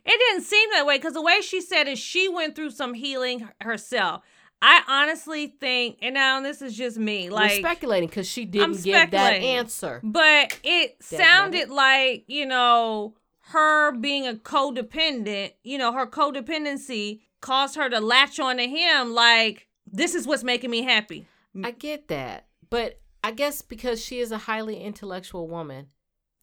[0.03, 2.95] It didn't seem that way because the way she said it, she went through some
[2.95, 4.23] healing herself.
[4.61, 8.83] I honestly think, and now this is just me, we're like speculating because she didn't
[8.83, 11.25] give that answer But it Definitely.
[11.25, 17.99] sounded like, you know, her being a codependent, you know, her codependency caused her to
[17.99, 21.25] latch on to him like, this is what's making me happy.
[21.63, 25.87] I get that, but I guess because she is a highly intellectual woman.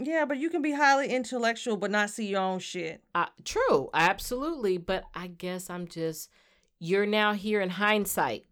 [0.00, 3.02] Yeah, but you can be highly intellectual but not see your own shit.
[3.14, 4.76] Uh, true, absolutely.
[4.78, 6.30] But I guess I'm just,
[6.78, 8.44] you're now here in hindsight.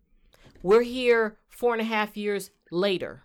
[0.63, 3.23] We're here four and a half years later.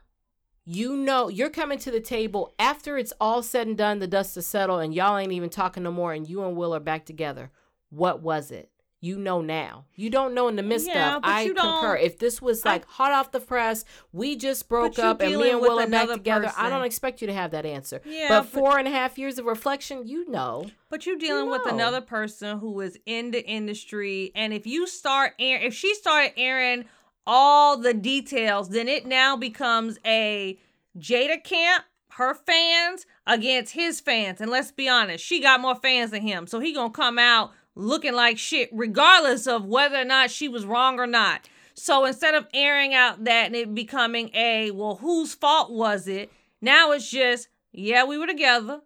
[0.63, 4.37] You know, you're coming to the table after it's all said and done, the dust
[4.37, 7.05] is settled, and y'all ain't even talking no more, and you and Will are back
[7.05, 7.51] together.
[7.89, 8.70] What was it?
[9.03, 9.85] You know now.
[9.95, 11.23] You don't know in the midst Yeah, of.
[11.25, 11.97] I you concur.
[11.97, 13.83] If this was I- like hot off the press,
[14.13, 16.51] we just broke up and me and with Will are back together.
[16.55, 17.99] I don't expect you to have that answer.
[18.05, 20.69] Yeah, but but- four and a half years of reflection, you know.
[20.89, 21.73] But you're dealing with know.
[21.73, 26.33] another person who is in the industry, and if you start air, if she started
[26.37, 26.85] airing
[27.25, 30.59] all the details, then it now becomes a
[30.95, 34.41] Jada camp, her fans against his fans.
[34.41, 37.51] And let's be honest, she got more fans than him, so he gonna come out
[37.75, 41.47] looking like shit, regardless of whether or not she was wrong or not.
[41.73, 46.31] So instead of airing out that and it becoming a well, whose fault was it?
[46.61, 48.81] Now it's just yeah, we were together.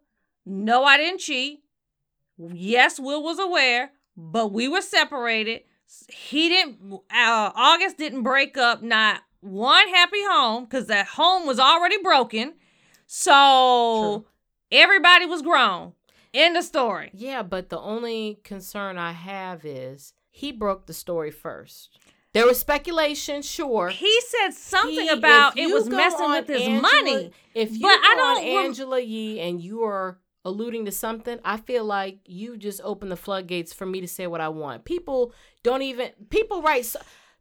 [0.45, 1.63] No, I didn't cheat.
[2.37, 5.61] Yes, Will was aware, but we were separated.
[6.09, 11.59] He didn't, uh, August didn't break up, not one happy home, because that home was
[11.59, 12.53] already broken.
[13.07, 14.25] So
[14.71, 15.93] everybody was grown.
[16.35, 17.09] End of story.
[17.13, 21.97] Yeah, but the only concern I have is he broke the story first.
[22.33, 23.87] There was speculation, sure.
[23.89, 27.31] He said something He- about it was messing with his Angela- money.
[27.53, 30.91] If you But go I on don't rem- Angela Yee and you are alluding to
[30.91, 34.49] something, I feel like you just open the floodgates for me to say what I
[34.49, 34.83] want.
[34.83, 36.93] People don't even people write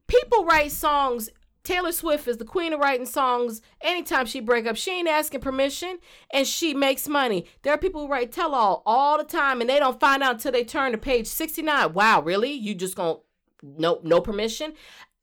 [0.06, 1.28] people write songs.
[1.64, 3.62] Taylor Swift is the queen of writing songs.
[3.80, 5.98] Anytime she break up, she ain't asking permission,
[6.30, 7.46] and she makes money.
[7.62, 10.34] There are people who write tell all all the time, and they don't find out
[10.34, 11.94] until they turn to page sixty nine.
[11.94, 12.52] Wow, really?
[12.52, 13.18] You just gonna
[13.62, 14.74] no no permission?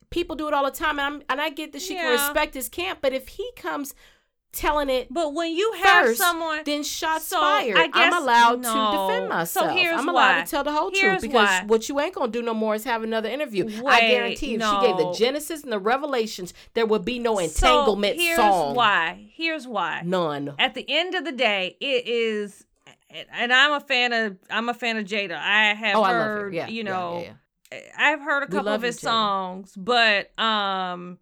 [0.09, 2.55] People do it all the time, and I'm and I get that she can respect
[2.55, 3.93] his camp, but if he comes
[4.53, 7.77] telling it But when you have first, someone, then shots So, fired.
[7.77, 8.73] I guess- I'm allowed no.
[8.73, 9.67] to defend myself.
[9.69, 10.43] So here's I'm allowed why.
[10.43, 11.63] to tell the whole Here's truth because why.
[11.67, 13.65] what you ain't gonna do no more is have another interview.
[13.87, 15.13] I guarantee you, if she gave the.
[15.13, 18.75] Genesis and the Revelations, there would be no So entanglement here's song.
[18.75, 19.29] why.
[19.33, 20.01] Here's why.
[20.03, 20.53] None.
[20.59, 22.65] at the end of the day, it is,
[23.33, 25.37] and I'm a fan of I'm a fan of Jada.
[25.37, 26.35] I have Oh, I love her.
[26.43, 27.25] heard, Yeah, you yeah, know,
[27.71, 31.19] yeah, I've heard a couple of his songs, but um,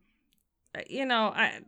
[0.88, 1.60] you know, I.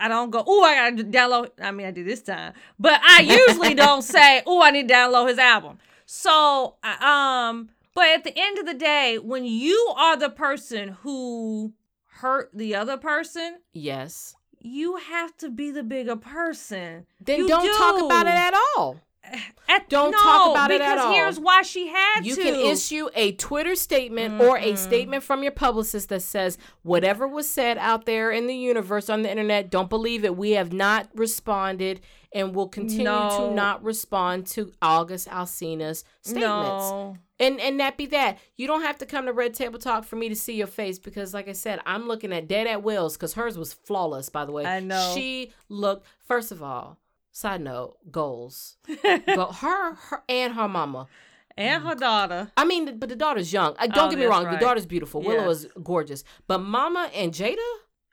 [0.00, 1.50] I don't go, oh, I gotta download.
[1.60, 4.94] I mean, I did this time, but I usually don't say, oh, I need to
[4.94, 5.78] download his album.
[6.06, 10.88] So, I- um, but at the end of the day, when you are the person
[11.02, 11.72] who
[12.20, 14.34] hurt the other person, Yes.
[14.60, 17.06] you have to be the bigger person.
[17.20, 19.00] Then You don't talk about it at all.
[19.70, 22.42] At, Don't no, talk about it at because here's why she had You to.
[22.42, 24.76] You can issue a Twitter statement or a mm-hmm.
[24.76, 29.20] statement from your publicist that says whatever was said out there in the universe on
[29.20, 30.38] the internet, don't believe it.
[30.38, 32.00] We have not responded
[32.32, 33.48] and will continue No.
[33.50, 36.42] to not respond to August Alsina's statements.
[36.90, 37.16] No.
[37.40, 38.38] And and that be that.
[38.56, 40.98] You don't have to come to Red Table Talk for me to see your face
[40.98, 44.28] because, like I said, I'm looking at dead at Will's because hers was flawless.
[44.28, 45.12] By the way, I know.
[45.14, 46.06] she looked.
[46.26, 46.98] First of all,
[47.38, 48.76] side note, goals.
[49.34, 51.06] Go, her, her, and her mama.
[51.56, 52.50] And her daughter.
[52.56, 53.74] I mean, but the daughter's young.
[53.78, 54.44] Uh, don't Oh, get me wrong.
[54.44, 54.58] right.
[54.58, 55.22] The daughter's beautiful.
[55.22, 56.22] Willow is gorgeous.
[56.46, 57.56] But Mama and Jada,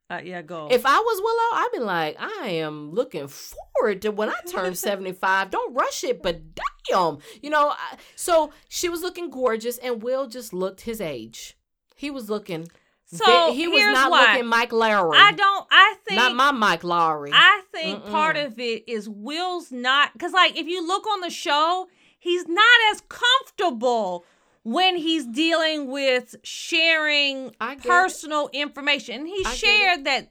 [0.09, 0.67] Uh, yeah, go.
[0.71, 4.73] if I was Willow, I'd be like, I am looking forward to when I turn
[4.89, 5.49] 75.
[5.51, 6.41] Don't rush it, but
[6.89, 7.19] damn.
[7.43, 11.55] You know, I, so she was looking gorgeous, and Will just looked his age.
[11.95, 12.67] He was looking.
[13.07, 14.31] So, he was here's not why.
[14.33, 15.15] looking Mike Lowrey.
[15.15, 15.67] I don't.
[15.69, 16.17] I think.
[16.17, 17.29] Not my Mike Lowrey.
[17.31, 18.11] I think Mm-mm.
[18.11, 21.87] part of it is Will's not because, like, if you look on the show,
[22.17, 24.25] he's not as comfortable
[24.63, 27.83] when he's dealing with sharing get it.
[27.83, 29.19] personal information.
[29.21, 30.29] And he I shared that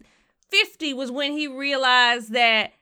[0.51, 2.73] 50 was when he realized that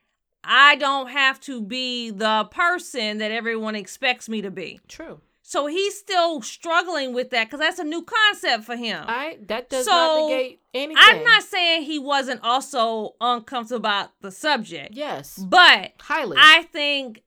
[0.42, 4.81] I don't have to be the person that everyone expects me to be.
[4.88, 5.20] True.
[5.53, 9.05] So he's still struggling with that because that's a new concept for him.
[9.07, 10.97] I that does not negate anything.
[10.99, 15.37] I'm not saying he wasn't also uncomfortable about the subject, Yes.
[15.37, 16.38] but Highly.
[16.41, 17.23] I think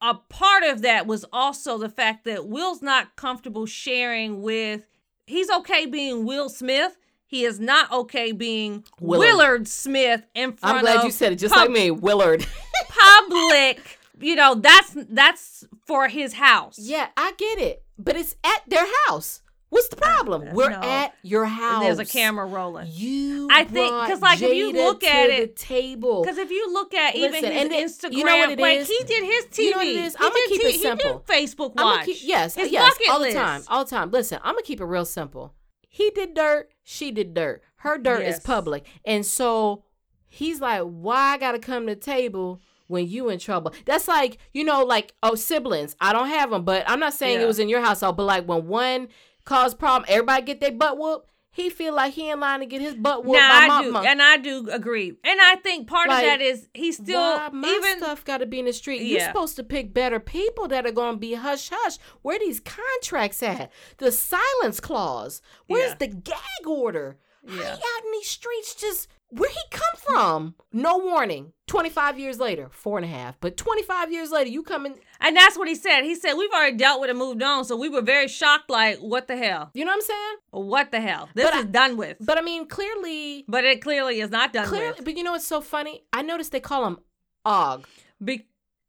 [0.00, 4.82] a part of that was also the fact that Will's not comfortable sharing with.
[5.28, 6.96] He's okay being Will Smith.
[7.28, 9.20] He is not okay being Willard.
[9.28, 12.44] Willard, Smith in front I'm glad you said it just pub- like me, Willard.
[12.88, 14.00] public.
[14.20, 16.78] You know, that's that's for his house.
[16.78, 17.82] yeah, I get it.
[17.98, 19.42] But it's at their house.
[19.70, 20.48] What's the problem?
[20.48, 20.80] Uh, We're no.
[20.82, 21.82] at your house.
[21.82, 22.88] There's a camera rolling.
[22.92, 26.22] You I think- because like, if you look at the it- table.
[26.22, 28.88] Because if you look at even Listen, his Instagram, you know what it like is?
[28.88, 29.58] he did his TV.
[29.64, 30.16] You know what it is?
[30.20, 31.24] I'ma keep T- it he simple.
[31.26, 32.04] did Facebook Watch.
[32.04, 33.34] keep, yes, his yes, all list.
[33.34, 34.10] the time, all the time.
[34.10, 35.54] Listen, I'm gonna keep it real simple.
[35.88, 37.62] He did dirt, she did dirt.
[37.76, 38.36] Her dirt Yes.
[38.38, 39.84] is public, and so
[40.28, 42.60] he's like, "Why I gotta come to the table
[42.92, 45.96] when you in trouble?" That's like, you know, like oh siblings.
[46.00, 47.44] I don't have them, but I'm not saying Yeah.
[47.44, 48.16] it was in your household.
[48.16, 49.08] But like when one
[49.44, 51.28] cause problem, everybody get their butt whooped.
[51.54, 53.92] He feel like he in line to get his butt whooped Now by I do,
[53.92, 54.08] mama.
[54.08, 57.50] and I do agree, and I think part Like, of that is he still Why
[57.52, 59.02] my even stuff got to be in the street.
[59.02, 61.98] You're supposed to pick better people that are going to be hush hush.
[62.22, 63.70] Where these contracts at?
[63.98, 65.42] The silence clause.
[65.66, 65.96] Where's Yeah.
[65.98, 67.18] the gag order?
[67.46, 67.62] How Yeah.
[67.76, 70.54] he out in these streets just where he come from?
[70.72, 71.52] No warning.
[71.66, 74.94] Twenty five years later, four and a half, but twenty five years later, you coming?
[75.20, 76.02] And that's what he said.
[76.02, 77.64] He said, We've already dealt with and moved on.
[77.64, 79.70] So we were very shocked, like, what the hell?
[79.72, 80.36] You know what I'm saying?
[80.50, 81.30] What the hell?
[81.34, 82.18] This But is I- done with.
[82.20, 84.94] But, I mean, clearly, But it clearly is not done clearly.
[84.98, 85.04] with.
[85.04, 86.02] But you know what's so funny?
[86.12, 86.98] I noticed they call him
[87.46, 87.86] Og.
[88.22, 88.46] Be-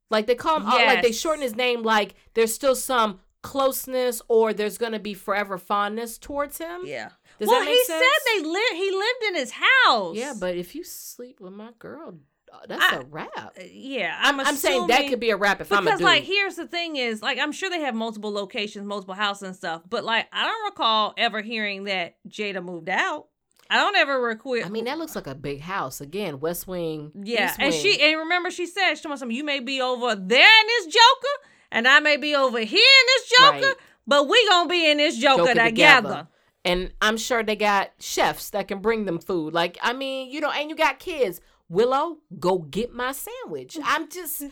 [0.10, 1.84] Like they call him, Og, like they shorten his name.
[1.84, 6.82] Like there's still some closeness, or there's gonna be forever fondness towards him.
[6.86, 7.10] yeah.
[7.44, 8.04] Does well, that make he sense?
[8.04, 8.74] said they lived.
[8.76, 10.16] He lived in his house.
[10.16, 12.16] Yeah, but if you sleep with my girl,
[12.52, 13.30] uh, that's I- a wrap.
[13.36, 16.06] Uh, yeah, I'm, I'm saying that could be a wrap if I'm a because dude.
[16.06, 19.56] like here's the thing is like I'm sure they have multiple locations, multiple houses and
[19.56, 23.28] stuff, but like I don't recall ever hearing that Jada moved out.
[23.70, 24.64] I don't ever recall.
[24.64, 26.00] I mean, that looks like a big house.
[26.00, 27.12] Again, West Wing.
[27.24, 27.82] yeah, East and Wing.
[27.82, 29.36] she and remember she said she told me something.
[29.36, 31.34] You may be over there in this Joker,
[31.72, 33.76] and I may be over here in this Joker, Right.
[34.06, 36.28] but we gonna be in this Joker, Joker together.
[36.66, 39.54] And I'm sure they got chefs that can bring them food.
[39.54, 41.42] Like, I mean, you know, and you got kids.
[41.70, 43.78] Willow, go get my sandwich.
[43.84, 44.44] I'm just,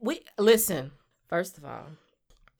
[0.00, 0.92] we listen.
[1.28, 1.86] First of all,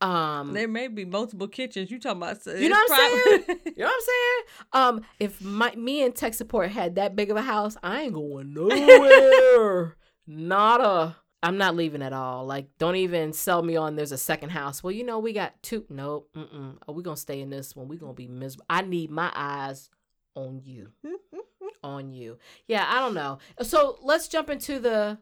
[0.01, 1.91] um, There may be multiple kitchens.
[1.91, 2.39] You talking about?
[2.47, 3.59] You know what I'm saying?
[3.77, 4.45] You know what I'm saying?
[4.73, 8.15] Um, if my me and tech support had that big of a house, I ain't
[8.15, 9.97] going nowhere.
[10.27, 11.17] not a.
[11.43, 12.45] I'm not leaving at all.
[12.45, 13.97] Like, don't even sell me on.
[13.97, 14.83] There's a second house.
[14.83, 15.87] Well, you know, we got two.
[15.89, 16.29] Nope.
[16.37, 16.77] Mm-mm.
[16.87, 17.89] Oh, we gonna stay in this one.
[17.89, 18.67] We gonna be miserable.
[18.69, 19.89] I need my eyes
[20.35, 20.91] on you.
[21.83, 22.39] on you.
[22.67, 23.39] Yeah, I don't know.
[23.63, 25.19] So let's jump into the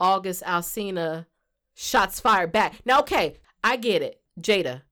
[0.00, 1.26] August Alsina
[1.74, 2.74] shots fired back.
[2.84, 4.20] Now, okay, I get it.
[4.40, 4.82] Jada,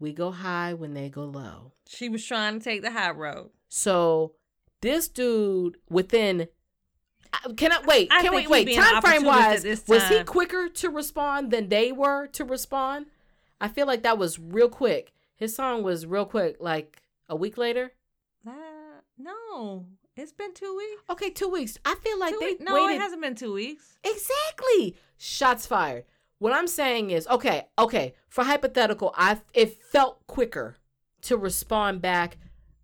[0.00, 1.72] we go high when they go low.
[1.86, 3.50] she was trying to take the high road.
[3.68, 4.32] So
[4.80, 6.48] this dude within
[7.56, 8.10] can I wait?
[8.10, 8.74] Can we wait?
[8.74, 13.06] Time frame wise, this was he quicker to respond than they were to respond?
[13.60, 15.12] I feel like that was real quick.
[15.36, 17.92] His song was real quick, like a week later.
[18.46, 18.52] Uh,
[19.18, 19.86] no,
[20.16, 21.02] it's been two weeks.
[21.10, 21.78] Okay, two weeks.
[21.84, 22.62] I feel like Two they weeks?
[22.62, 23.98] No, waited it hasn't been two weeks.
[24.04, 24.96] Exactly.
[25.16, 26.04] Shots fired.
[26.38, 30.76] What I'm saying is, okay, okay, for hypothetical, I it felt quicker
[31.22, 32.38] to respond back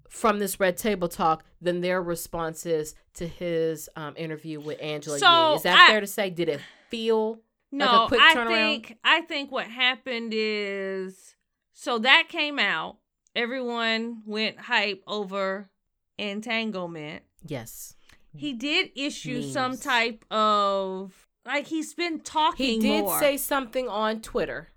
[0.09, 5.51] from this red table talk than their responses to his um, interview with Angela So,
[5.51, 5.57] Yee.
[5.57, 6.31] Is that I- fair to say?
[6.31, 7.40] Did it feel
[7.73, 8.49] No, like a quick I turnaround?
[8.49, 11.35] think I think what happened is
[11.73, 12.99] so that came out.
[13.37, 15.71] Everyone went hype over
[16.19, 17.23] entanglement.
[17.47, 17.97] Yes.
[18.37, 21.12] He did issue some type of
[21.47, 22.81] like he's been talking.
[22.81, 23.19] He did more.
[23.19, 24.69] say something on Twitter.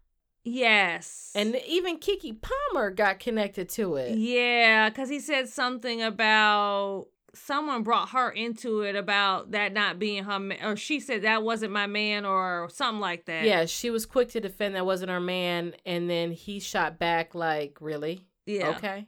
[0.50, 4.18] Yes, And even Keke Palmer got connected to it.
[4.18, 10.24] yeah, because he said something about someone brought her into it about that not being
[10.24, 13.44] her, ma- or she said that wasn't my man, or something like that.
[13.44, 17.36] Yeah, she was quick to defend that wasn't her man, and then he shot back
[17.36, 18.26] like, "Really?
[18.46, 18.70] yeah.
[18.78, 19.06] Okay.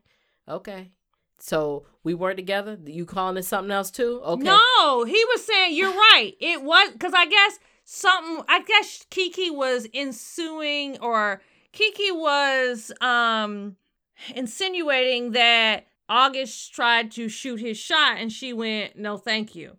[0.47, 0.91] Okay.
[1.39, 2.77] So we weren't together.
[2.85, 4.19] You calling it something else too?
[4.25, 4.43] Okay.
[4.43, 6.33] No, he was saying you're right.
[6.41, 7.59] It was because I guess
[7.89, 8.45] something.
[8.47, 11.41] I guess Keke was ensuing, or
[11.73, 13.75] Keke was um
[14.35, 19.77] insinuating that August tried to shoot his shot, and she went, "No, thank you."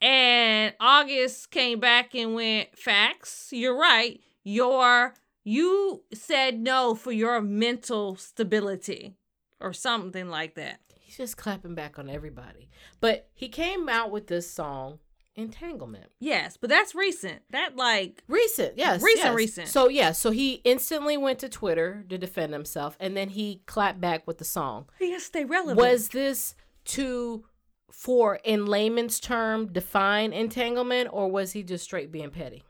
[0.00, 3.50] And August came back and went, "Facts.
[3.52, 4.20] You're right.
[4.42, 9.16] Your you said no for your mental stability
[9.60, 10.80] or something like that.
[11.00, 12.68] He's just clapping back on everybody.
[13.00, 14.98] But he came out with this song,
[15.34, 16.06] Entanglement.
[16.20, 17.40] Yes, but that's recent.
[17.50, 19.02] That like Recent, yes.
[19.02, 19.34] Recent, yes.
[19.34, 19.68] recent.
[19.68, 24.00] So yeah, so he instantly went to Twitter to defend himself and then he clapped
[24.00, 24.86] back with the song.
[24.98, 25.78] he has to stay relevant.
[25.78, 26.54] Was this
[26.86, 27.44] to
[27.90, 32.62] for in layman's term define entanglement or was he just straight being petty?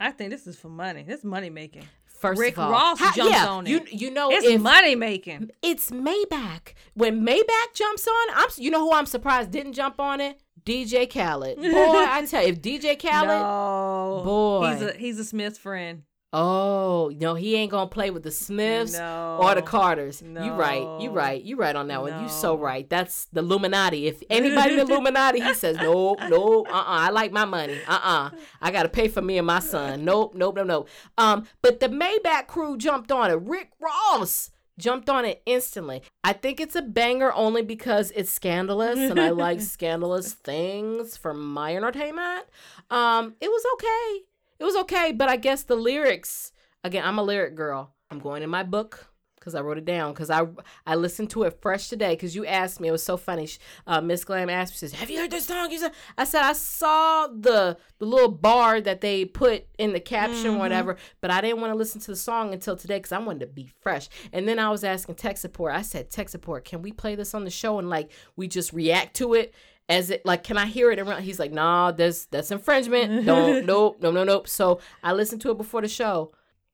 [0.00, 1.04] I think this is for money.
[1.04, 1.84] This is money making.
[2.20, 3.92] First Rick of all, Ross How- jumped yeah, on you, it.
[3.92, 5.50] You know, It's if money making.
[5.60, 6.74] it's Maybach.
[6.94, 10.40] When Maybach jumps on, I'm you know who I'm surprised didn't jump on it?
[10.64, 11.56] DJ Khaled.
[11.60, 14.72] Boy, I tell you, if DJ Khaled, No, Boy.
[14.72, 16.02] he's a he's a Smith friend.
[16.32, 19.38] oh no, he ain't gonna play with the Smiths No.
[19.42, 20.22] or the Carters.
[20.22, 22.22] You right, you right, you right on that one.
[22.22, 22.88] You so right.
[22.88, 24.06] That's the Illuminati.
[24.06, 28.00] If anybody the Illuminati, he says nope, nope, uh, uh I like my money, uh,
[28.02, 30.04] uh I gotta pay for me and my son.
[30.04, 30.88] Nope, nope, nope, nope.
[31.18, 33.34] Um, but the Maybach crew jumped on it.
[33.42, 36.02] Rick Ross jumped on it instantly.
[36.24, 41.34] I think it's a banger only because it's scandalous and I like scandalous things for
[41.34, 42.44] my entertainment.
[42.90, 44.24] Um, it was okay.
[44.58, 46.52] It was okay, but I guess the lyrics
[46.84, 47.94] again, I'm a lyric girl.
[48.10, 49.11] I'm going in my book
[49.42, 50.46] because I wrote it down because I
[50.86, 52.88] I listened to it fresh today because you asked me.
[52.88, 53.48] It was so funny.
[53.86, 56.42] Uh, Miss Glam asked me, says, "Have you heard this song?" You said, I said
[56.42, 61.40] I saw the the little bar that they put in the caption, whatever, but I
[61.40, 64.08] didn't want to listen to the song until today because I wanted to be fresh.
[64.32, 65.74] And then I was asking tech support.
[65.74, 68.72] I said, "Tech support, can we play this on the show and like we just
[68.72, 69.52] react to it?"
[69.88, 71.22] As it like, can I hear it around?
[71.22, 73.26] He's like, nah, that's that's infringement.
[73.26, 74.48] Don't, nope, no, no, nope.
[74.48, 76.32] So I listened to it before the show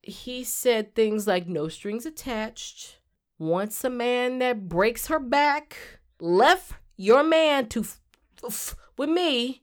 [0.09, 2.98] he said things like no strings attached.
[3.38, 5.76] Wants a man that breaks her back
[6.20, 8.00] left your man to f-
[8.44, 9.62] f- with me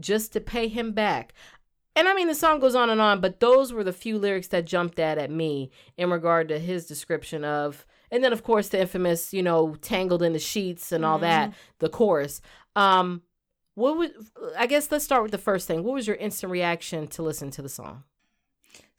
[0.00, 1.32] just to pay him back.
[1.96, 4.48] And i mean the song goes on and on but those were the few lyrics
[4.48, 8.68] that jumped out at me in regard to his description of and then of course
[8.68, 12.40] the infamous you know tangled in the sheets and all that the chorus.
[12.74, 13.22] Um
[13.76, 14.12] what would
[14.58, 15.84] i guess let's start with the first thing.
[15.84, 18.02] What was your instant reaction to listen to the song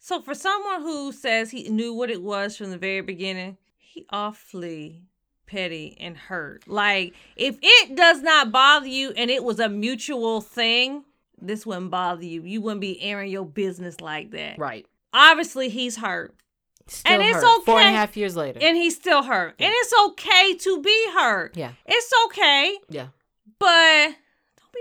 [0.06, 4.06] So for someone who says he knew what it was from the very beginning, he
[4.10, 5.02] awfully
[5.46, 6.62] petty and hurt.
[6.68, 11.02] Like if it does not bother you and it was a mutual thing,
[11.42, 12.44] this wouldn't bother you.
[12.44, 14.60] You wouldn't be airing your business like that.
[14.60, 16.36] right Obviously he's hurt.
[16.86, 17.64] Still And it's hurt.
[17.64, 17.96] Four and a okay.
[17.96, 18.60] half years later.
[18.62, 19.56] And he's still hurt.
[19.58, 21.56] And it's okay to be hurt.
[21.56, 23.08] yeah, It's okay, yeah.
[23.58, 24.14] but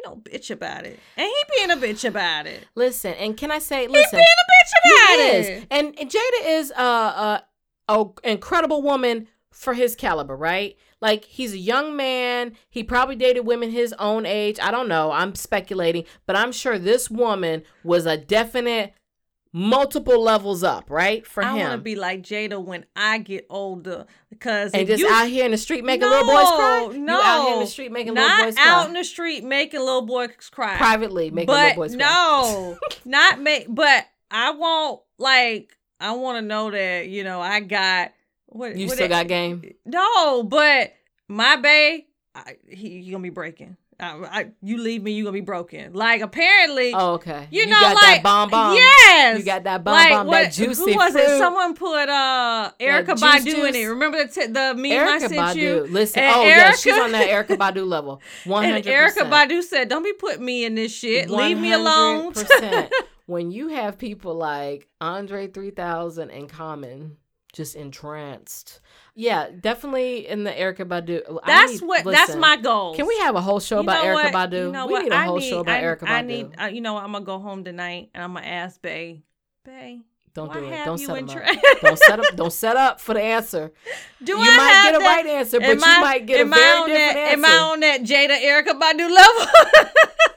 [0.04, 1.00] be no bitch about it.
[1.18, 2.66] And he being a bitch about it.
[2.76, 5.36] Listen, and can I say, He listen, being a bitch about he it.
[5.60, 7.44] is, and, and Jada is a, a
[7.88, 10.76] a incredible woman for his caliber, right?
[11.02, 12.56] Like he's a young man.
[12.70, 14.58] He probably dated women his own age.
[14.62, 15.12] I don't know.
[15.12, 18.94] I'm speculating, but I'm sure this woman was a definite
[19.58, 21.26] multiple levels up, right?
[21.26, 25.10] For I want to be like Jada when I get older because and just you,
[25.10, 26.90] out here in the street making little boys cry.
[26.94, 28.64] No, you out here in the street making little boys cry.
[28.68, 30.76] out in the street making little boys cry.
[30.76, 32.06] privately making but little boys cry.
[32.06, 33.68] no, not make.
[33.74, 38.12] But I want like I want to know that you know I got
[38.48, 39.74] what You what still it- got game.
[39.86, 40.94] no, but
[41.30, 42.04] my bae,
[42.36, 43.78] I, he, he gonna be breaking.
[44.00, 44.06] I,
[44.40, 45.94] I, you leave me, you gonna be broken.
[45.94, 47.48] Like apparently, Oh, okay.
[47.50, 48.76] you, know, got like that bomb bomb.
[48.76, 51.38] Yes, You got that bomb like bomb, what, that juicy Who was it?
[51.38, 53.22] Someone put uh Erykah juice
[53.54, 53.86] Badu in it.
[53.86, 55.56] Remember the t- the meme I sent Badu.
[55.56, 55.88] you?
[55.90, 58.22] Listen, And oh yeah, she's on that Erykah Badu level.
[58.44, 58.86] One hundred.
[58.86, 61.30] Erykah Badu said, "Don't be putting me in this shit.
[61.30, 62.34] Leave me alone."
[63.28, 67.18] when you have people like Andre three thousand and Common
[67.54, 68.82] just entranced,
[69.16, 71.40] yeah, definitely in the Erykah Badu.
[71.46, 72.04] That's need- what.
[72.04, 72.96] that's my goal.
[72.96, 74.34] Can we have a whole show You about Erykah what?
[74.52, 74.66] Badu?
[74.66, 75.04] You know we what?
[75.04, 76.10] need a whole need, show about I, Erykah Badu.
[76.10, 76.48] I need.
[76.62, 77.04] Uh, you know, what?
[77.04, 79.24] I'm gonna go home tonight and I'm gonna ask Bay.
[79.64, 80.02] Bay,
[80.36, 80.86] don't do it.
[80.86, 81.80] Don't set tra- up.
[81.82, 82.36] don't set up.
[82.36, 83.72] Don't set up for the answer.
[84.24, 85.16] do you I might have get a that?
[85.16, 87.34] right answer, but Am you I- might get a very different that, answer.
[87.34, 89.92] Am I on that Jada Erykah Badu level?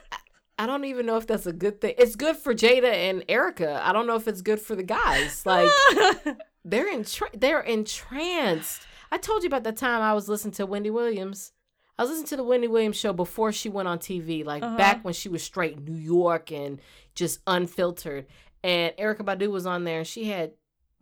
[0.57, 1.93] I don't even know if that's a good thing.
[1.97, 3.79] It's good for Jada and Erykah.
[3.81, 5.45] I don't know if it's good for the guys.
[5.45, 5.69] Like
[6.65, 8.81] they're in they're entranced.
[9.11, 11.51] I told you about that time I was listening to Wendy Williams.
[11.97, 14.77] I was listening to the Wendy Williams show before she went on TV, like Uh-huh.
[14.77, 16.79] back when she was straight New York and
[17.15, 18.25] just unfiltered.
[18.63, 20.51] And Erykah Badu was on there and she had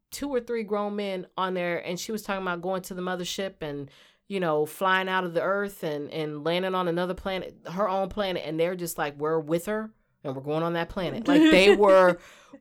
[0.10, 3.02] two or three grown men on there and she was talking about going to the
[3.02, 3.92] mothership and
[4.30, 8.08] you know flying out of the earth and and landing on another planet her own
[8.08, 9.92] planet and they're just like we're with her
[10.24, 12.18] and we're going on that planet like they were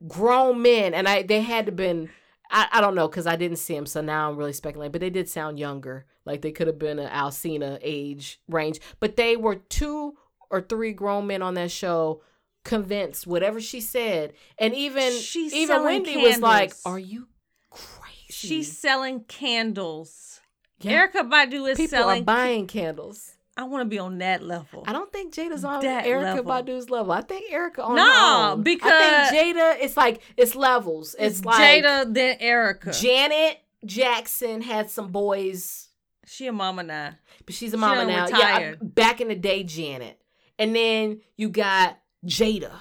[0.08, 2.10] grown men and i they had to been
[2.50, 5.00] i, I don't know because i didn't see them so now i'm really speculating but
[5.00, 9.36] they did sound younger like they could have been an Alsina age range but they
[9.36, 10.14] were two
[10.50, 12.22] or three grown men on that show
[12.64, 17.28] convinced whatever she said and even She's even wendy was like are you
[17.70, 20.40] crazy?" She's selling candles.
[20.80, 21.06] Yeah.
[21.06, 22.22] Erykah Badu is People selling.
[22.22, 23.35] are buying candles.
[23.56, 24.84] I want to be on that level.
[24.86, 26.44] I don't think Jada's on That Erykah level.
[26.44, 27.12] Badu's level.
[27.12, 28.62] I think Erykah on No, her own.
[28.62, 29.76] because- I think Jada.
[29.80, 31.14] It's like it's levels.
[31.18, 33.00] It's, It's like Jada then Erykah.
[33.00, 35.88] Janet Jackson had some boys,
[36.26, 37.12] she a mama now.
[37.46, 38.26] but she's a She mama done now.
[38.28, 38.94] Yeah, retired.
[38.94, 40.20] back in the day, Janet,
[40.58, 42.72] and then you got Jada,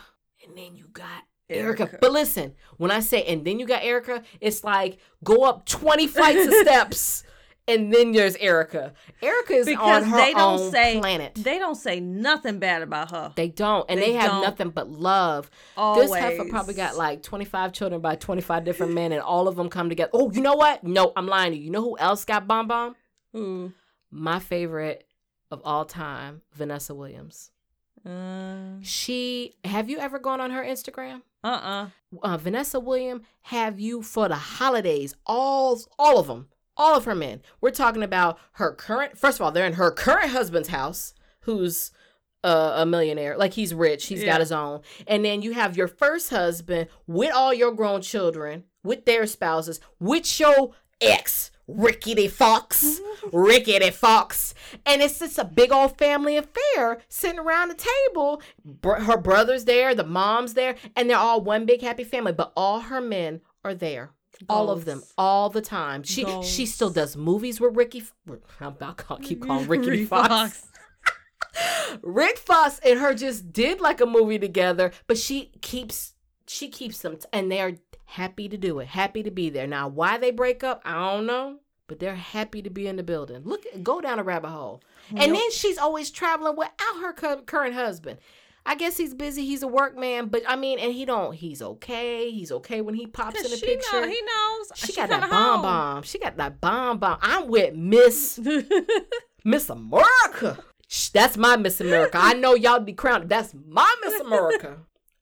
[0.46, 1.76] and then you got Erykah.
[1.78, 2.00] Erykah.
[2.02, 6.08] But listen, when I say and then you got Erykah, it's like go up twenty
[6.08, 7.24] flights of steps.
[7.68, 8.94] And then there's Erykah.
[9.24, 11.34] Erykah is Because on her they don't own say planet.
[11.36, 13.34] they don't say nothing bad about her.
[13.36, 15.50] They don't, and They they, have nothing but love.
[15.76, 16.12] Always.
[16.12, 19.48] This heifer probably got like twenty five children by twenty five different men, and all
[19.48, 20.12] of them come together.
[20.14, 20.84] Oh, you know what?
[20.84, 21.64] No, I'm lying to you.
[21.66, 22.96] You know who else got bomb bomb?
[23.36, 23.74] Ooh.
[24.12, 25.08] My favorite
[25.50, 27.50] of all time, Vanessa Williams.
[28.06, 31.24] Uh She have you ever gone on her Instagram?
[31.44, 31.88] uh.
[32.24, 35.16] Uh, Vanessa Williams have you for the holidays.
[35.26, 36.48] All all of them,
[36.78, 37.42] all of her men.
[37.62, 39.18] We're talking about her current.
[39.18, 41.92] First of all, they're in her current husband's house, who's
[42.44, 43.38] uh, a millionaire.
[43.38, 44.06] Like he's rich.
[44.08, 44.34] He's Yeah.
[44.34, 44.82] got his own.
[45.08, 49.80] And then you have your first husband with all your grown children, with their spouses,
[50.00, 50.72] with your
[51.02, 53.00] ex, Rickety Fox,
[53.34, 54.54] Rickety Fox.
[54.86, 58.42] And it's just a big old family affair sitting around the table.
[58.64, 62.32] Br- her brother's there, the mom's there, and they're all one big happy family.
[62.34, 64.12] But all her men are there.
[64.50, 66.04] All of them, all the time.
[66.04, 68.04] She she still does movies with Ricky.
[68.28, 70.68] I'm about to keep calling Ricky Rick Fox.
[72.02, 76.14] Rick Fox and her just did like a movie together, but she keeps
[76.48, 79.68] she keeps them t- and they're happy to do it, happy to be there.
[79.68, 83.04] Now, why they break up, I don't know, but they're happy to be in the
[83.04, 83.42] building.
[83.44, 84.82] Look, go down a rabbit hole.
[85.16, 88.18] And then she's always traveling without her cu- current husband.
[88.68, 89.46] I guess he's busy.
[89.46, 91.34] He's a workman, but I mean, and he don't.
[91.34, 92.32] He's okay.
[92.32, 94.02] He's okay when he pops in the she picture.
[94.02, 94.72] Know, he knows.
[94.76, 96.04] she, got that bomb bomb.
[96.04, 97.20] She got that bomb bomb.
[97.22, 98.40] I'm with Miss
[99.44, 100.58] Miss America.
[101.14, 102.18] That's my Miss America.
[102.20, 103.30] I know y'all be crowned.
[103.30, 104.78] That's my Miss America.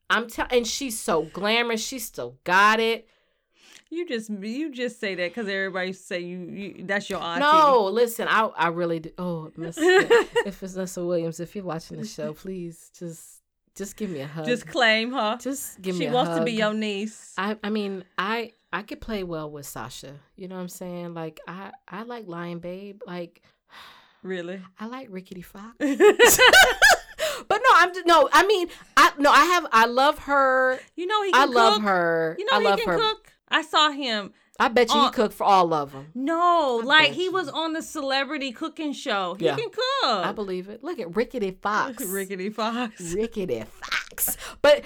[0.08, 1.84] I'm telling, and she's so glamorous.
[1.84, 3.08] She still got it.
[3.90, 7.40] You just you just say that because everybody say you, you that's your auntie.
[7.40, 9.10] No, listen, I I really do.
[9.18, 13.33] Oh, Miss, if it's Nessa Williams, if you're watching the show, please just
[13.74, 14.46] just give me a hug.
[14.46, 15.36] just claim her.
[15.40, 16.06] just give me.
[16.06, 16.12] A hug.
[16.12, 17.34] She wants to be your niece.
[17.36, 20.14] I I mean I I could play well with Sasha.
[20.36, 21.14] You know what I'm saying?
[21.14, 23.00] Like I I like Lion Babe.
[23.06, 23.42] Like
[24.22, 24.60] really?
[24.78, 25.74] I like Rickety Fox.
[27.48, 28.28] but no, I'm no.
[28.32, 29.30] I mean, I no.
[29.30, 29.66] I have.
[29.72, 30.78] I love her.
[30.96, 32.36] You know he I can love her.
[32.38, 32.98] You know I he love can her.
[32.98, 33.32] cook.
[33.48, 34.32] I saw him.
[34.60, 36.06] I bet you he Uh, cooked for all of them.
[36.14, 37.32] No, I like he you.
[37.32, 39.34] was on the celebrity cooking show.
[39.34, 39.56] He Yeah.
[39.56, 39.80] can cook.
[40.24, 40.84] I believe it.
[40.84, 42.04] Look at Rickety Fox.
[42.04, 43.00] Rickety Fox.
[43.12, 44.36] Rickety Fox.
[44.62, 44.84] But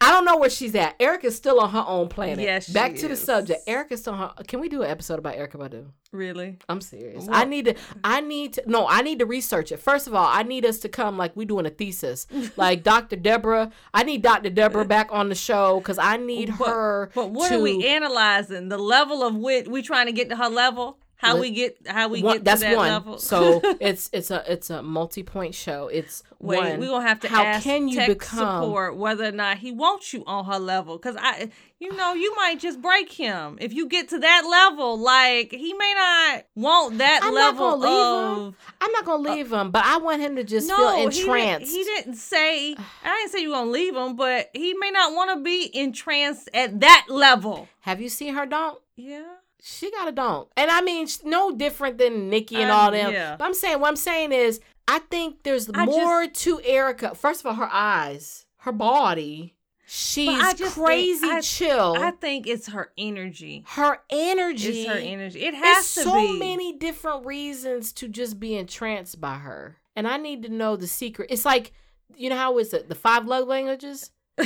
[0.00, 0.94] I don't know where she's at.
[1.00, 2.40] Eric is still on her own planet.
[2.40, 3.22] Yes, she Back to the is.
[3.22, 3.66] subject.
[3.66, 4.44] Erykah's still on her.
[4.44, 5.86] Can we do an episode about Erykah Badu?
[6.12, 6.58] Really?
[6.68, 7.24] I'm serious.
[7.24, 7.74] Well- I need to.
[8.04, 8.62] I need to.
[8.66, 9.78] No, I need to research it.
[9.78, 13.16] First of all, I need us to come like we doing a thesis, like Dr.
[13.16, 13.70] Deborah.
[13.94, 14.50] I need Dr.
[14.50, 17.10] Deborah back on the show because I need But- her.
[17.14, 18.68] But what to, are we analyzing?
[18.68, 20.98] The level of wit we trying to get to her level?
[21.22, 22.88] How we get how we one, get that's to that one.
[22.88, 23.18] level?
[23.18, 25.86] so it's it's a it's a multi point show.
[25.86, 26.80] It's Wait, one.
[26.80, 28.64] we're gonna have to How ask can you tech become?
[28.64, 30.98] support whether or not he wants you on her level.
[30.98, 33.56] Cause I you know, you might just break him.
[33.60, 37.80] If you get to that level, like he may not want that I'm not level
[37.80, 38.56] gonna leave him.
[38.80, 41.04] I'm not gonna uh, leave him, but I want him to just no, feel he
[41.04, 41.70] didn't, entranced.
[41.72, 42.72] he didn't say
[43.04, 46.50] I didn't say you gonna leave him, but he may not want to be entranced
[46.52, 47.68] at that level.
[47.82, 48.80] Have you seen her don't?
[48.96, 49.22] Yeah.
[49.64, 50.48] She got a donk.
[50.56, 53.12] And I mean, no different than Nikki and Um, all them.
[53.12, 53.36] yeah.
[53.36, 57.16] But I'm saying, what I'm saying is, I think there's I more to Erykah.
[57.16, 59.54] First of all, her eyes, her body.
[59.86, 61.94] She's just think- crazy I- chill.
[61.98, 63.62] I think it's her energy.
[63.68, 64.80] her energy.
[64.82, 65.44] It's her energy.
[65.44, 66.38] It has to so be.
[66.38, 69.76] many different reasons to just be entranced by her.
[69.94, 71.30] And I need to know the secret.
[71.30, 71.72] It's like,
[72.16, 72.88] you know how is it?
[72.88, 74.10] The five love languages?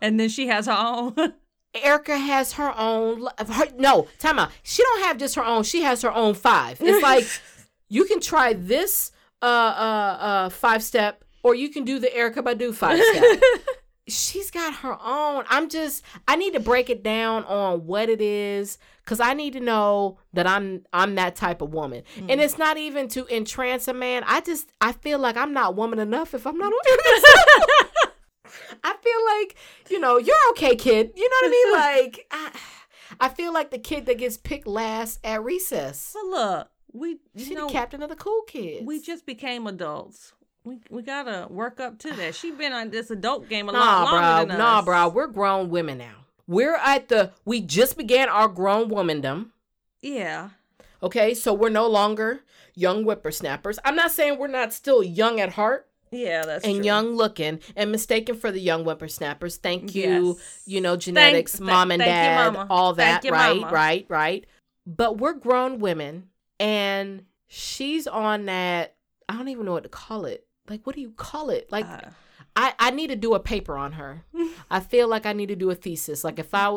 [0.00, 1.14] and then she has her own.
[1.76, 3.26] Erykah has her own.
[3.38, 4.50] Her, no, time out.
[4.62, 5.62] She don't have just her own.
[5.62, 6.78] She has her own five.
[6.80, 7.26] It's like
[7.88, 9.12] you can try this
[9.42, 13.42] uh uh uh five step, or you can do the Erykah Badu five step.
[14.08, 15.44] She's got her own.
[15.48, 16.04] I'm just.
[16.28, 20.18] I need to break it down on what it is, cause I need to know
[20.32, 22.04] that I'm I'm that type of woman.
[22.28, 24.22] And it's not even to entrance a man.
[24.24, 28.02] I just I feel like I'm not woman enough if I'm not on.
[28.84, 29.56] I feel like,
[29.90, 31.12] you know, you're okay, kid.
[31.16, 31.66] You know what I mean?
[31.76, 32.50] Like, I,
[33.20, 36.14] I feel like the kid that gets picked last at recess.
[36.14, 38.84] But look, we She you know the captain of the cool kids.
[38.86, 40.32] we just became adults.
[40.64, 42.34] We we gotta work up to that.
[42.34, 44.84] She's been on this adult game a nah, lot longer bro, than nah, us.
[44.84, 45.08] bro.
[45.08, 46.24] We're grown women now.
[46.46, 49.50] we're at the we just began our grown womandom.
[50.02, 50.50] Yeah.
[51.02, 52.40] Okay, so we're no longer
[52.74, 53.78] young whippersnappers.
[53.84, 56.84] I'm not saying we're not still young at heart Yeah, that's and true.
[56.84, 59.56] young looking and mistaken for the young whippersnappers.
[59.56, 60.62] Thank you, Yes.
[60.66, 62.66] you know, genetics, th- mom and thank you, dad, mama.
[62.70, 63.72] all Thank that, you, right, mama.
[63.72, 64.46] right, right.
[64.86, 66.28] But we're grown women
[66.60, 68.94] and she's on that
[69.28, 70.46] I don't even know what to call it.
[70.68, 71.70] Like what do you call it?
[71.70, 72.00] Like Uh,
[72.54, 74.24] I, I need to do a paper on her.
[74.70, 76.24] I feel like I need to do a thesis.
[76.24, 76.74] Like if I,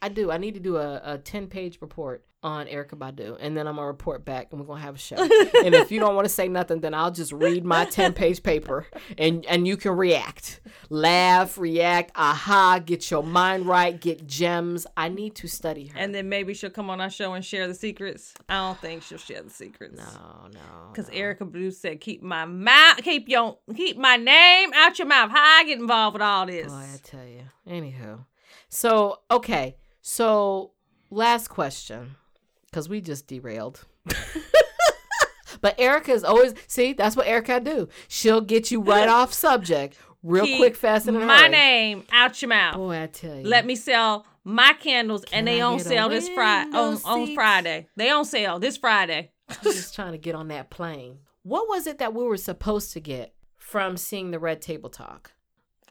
[0.00, 0.30] I do.
[0.30, 3.74] I need to do a, a ten page report on Erykah Badu, and then I'm
[3.76, 5.16] gonna report back, and we're gonna have a show.
[5.64, 8.42] and if you don't want to say nothing, then I'll just read my ten page
[8.42, 8.86] paper,
[9.18, 14.86] and and you can react, laugh, react, aha, get your mind right, get gems.
[14.96, 15.98] I need to study her.
[15.98, 18.32] and then maybe she'll come on our show and share the secrets.
[18.48, 19.96] I don't think she'll share the secrets.
[19.98, 20.60] no, no,
[20.92, 21.14] Because no.
[21.16, 25.58] Erykah Blue said, "Keep my mouth, keep your, keep my name out your mouth." How
[25.60, 26.68] I get involved with all this?
[26.68, 27.42] Boy, I tell you.
[27.68, 28.24] Anywho,
[28.68, 30.72] so okay, so
[31.10, 32.14] last question,
[32.76, 33.86] because we just derailed.
[35.62, 36.92] but Erykah is always see.
[36.92, 37.88] That's what Erykah do.
[38.06, 41.48] She'll get you right off subject, real Keep quick, fast, and my hurry.
[41.48, 42.74] name out your mouth.
[42.74, 43.44] Boy, I tell you.
[43.44, 46.76] Let me sell my candles, and they I on sale this Friday.
[46.76, 47.34] On, on?
[47.34, 49.30] Friday, they on sale this Friday.
[49.48, 51.20] I'm just trying to get on that plane.
[51.44, 55.32] What was it that we were supposed to get from seeing the Red Table Talk?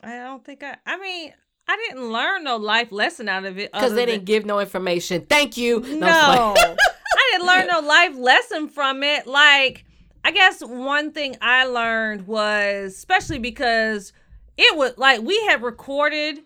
[0.04, 0.78] I don't think I.
[0.86, 1.34] I mean,
[1.68, 4.60] I didn't learn no life lesson out of it Because they than- didn't give no
[4.60, 5.26] information.
[5.28, 5.80] Thank you.
[5.80, 6.58] No, like-
[7.18, 9.26] I didn't learn no life lesson from it.
[9.26, 9.86] Like,
[10.24, 14.14] I guess one thing I learned was, especially because
[14.58, 16.40] it was like we had recorded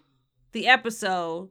[0.54, 1.50] the episode,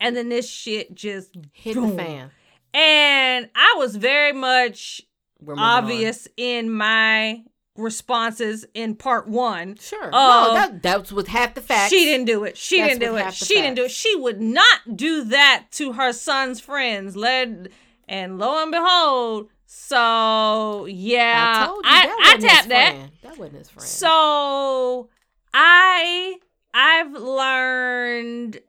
[0.00, 2.30] and then this shit just hit the fan.
[2.74, 5.00] And I was very much
[5.40, 5.58] We're on.
[5.60, 7.42] obvious in my
[7.78, 9.76] responses in part one.
[9.76, 10.10] Sure.
[10.12, 10.48] Oh.
[10.48, 11.90] no, that that was half the facts.
[11.90, 12.56] She didn't do it.
[12.58, 13.24] She That's didn't do with it.
[13.24, 13.88] half the She didn't do it.
[13.88, 13.94] facts.
[13.94, 17.16] She would not do that to her son's friends.
[17.16, 17.70] Led
[18.08, 22.68] and lo and behold, so yeah, I told you I, that I wasn't his tapped
[22.70, 22.92] that.
[22.94, 23.10] friend.
[23.22, 23.88] That wasn't his friend.
[23.88, 25.08] So
[25.54, 26.36] I
[26.74, 28.60] I've learned.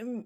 [0.00, 0.24] um,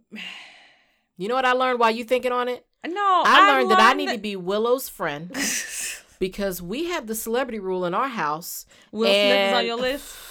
[1.16, 2.64] you know what I learned while you thinking on it?
[2.86, 5.30] No, I I've learned that I need to be Willow's friend
[6.24, 8.64] because we have the celebrity rule in our house.
[8.90, 10.16] Will Smith is on your list.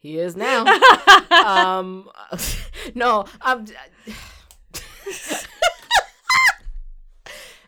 [0.00, 0.64] He is now.
[1.44, 2.08] um,
[2.94, 3.66] no, I'm.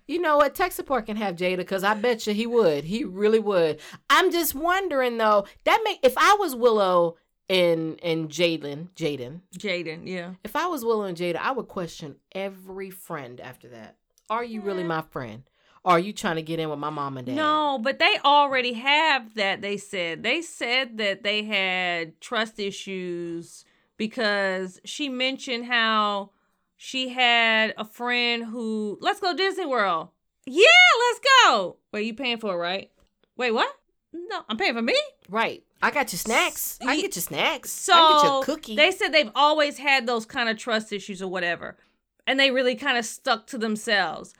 [0.06, 0.54] you know what?
[0.54, 2.84] Tech support can have Jada because I bet you he would.
[2.84, 3.80] He really would.
[4.08, 5.44] I'm just wondering though.
[5.64, 7.16] That make if I was Willow
[7.48, 10.34] and and Jaden, Jaden, Jaden, yeah.
[10.44, 13.96] if I was Willow and Jada, I would question every friend after that.
[14.28, 15.42] Are you really my friend?
[15.82, 17.36] Or are you trying to get in with my mom and dad?
[17.36, 19.62] No, but they already have that.
[19.62, 23.64] They said they said that they had trust issues
[23.96, 26.30] because she mentioned how
[26.76, 30.08] she had a friend who let's go Disney World.
[30.46, 30.64] Yeah,
[30.98, 31.76] let's go.
[31.92, 32.90] Wait, you paying for it, right?
[33.36, 33.74] Wait, what?
[34.12, 34.96] No, I'm paying for me.
[35.28, 35.62] Right.
[35.82, 36.78] I got your snacks.
[36.86, 37.70] I get your snacks.
[37.70, 38.76] So I get your cookie.
[38.76, 41.78] they said they've always had those kind of trust issues or whatever,
[42.26, 44.34] and they really kind of stuck to themselves.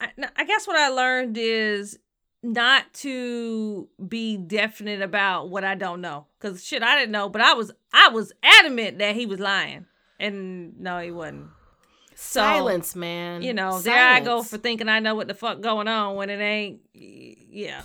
[0.00, 1.98] I, I guess what I learned is
[2.42, 7.40] not to be definite about what I don't know, because shit, I didn't know, but
[7.40, 9.86] I was I was adamant that he was lying,
[10.20, 11.48] and no, he wasn't.
[12.14, 13.42] So, Silence, man.
[13.42, 16.30] You know, there I go for thinking I know what the fuck going on when
[16.30, 16.80] it ain't.
[16.92, 17.82] Yeah.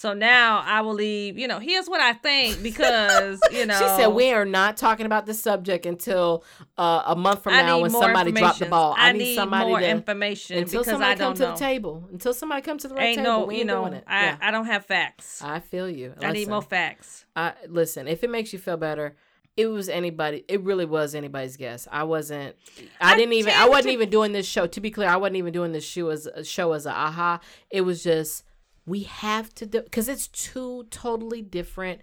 [0.00, 1.36] So now I will leave.
[1.36, 5.04] You know, here's what I think because you know She said we are not talking
[5.04, 6.42] about this subject until
[6.78, 8.94] uh, a month from I now need when somebody dropped the ball.
[8.96, 11.52] I, I, need, somebody more to information until because somebody I come don't to know.
[11.52, 12.08] the table.
[12.10, 14.04] Until somebody comes to the right Ain't table, no, we you know, doing it.
[14.06, 14.36] I yeah.
[14.40, 15.42] I don't have facts.
[15.42, 16.14] I feel you.
[16.22, 17.26] I need more facts.
[17.36, 18.08] I listen.
[18.08, 19.16] If it makes you feel better,
[19.54, 20.46] it was anybody.
[20.48, 21.86] It really was anybody's guess.
[21.92, 22.56] I wasn't.
[23.02, 23.52] I, I didn't even.
[23.54, 24.66] I wasn't even doing this show.
[24.66, 27.40] To be clear, I wasn't even doing this show as a show as a aha.
[27.68, 28.44] It was just
[28.90, 32.00] we have to do because it's two totally different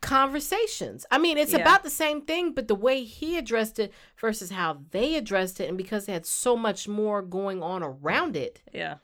[0.00, 1.06] conversations.
[1.10, 1.60] I mean, it's Yeah.
[1.60, 5.68] about the same thing, but the way he addressed it versus how they addressed it,
[5.68, 8.96] and because they had so much more going on around it, Yeah.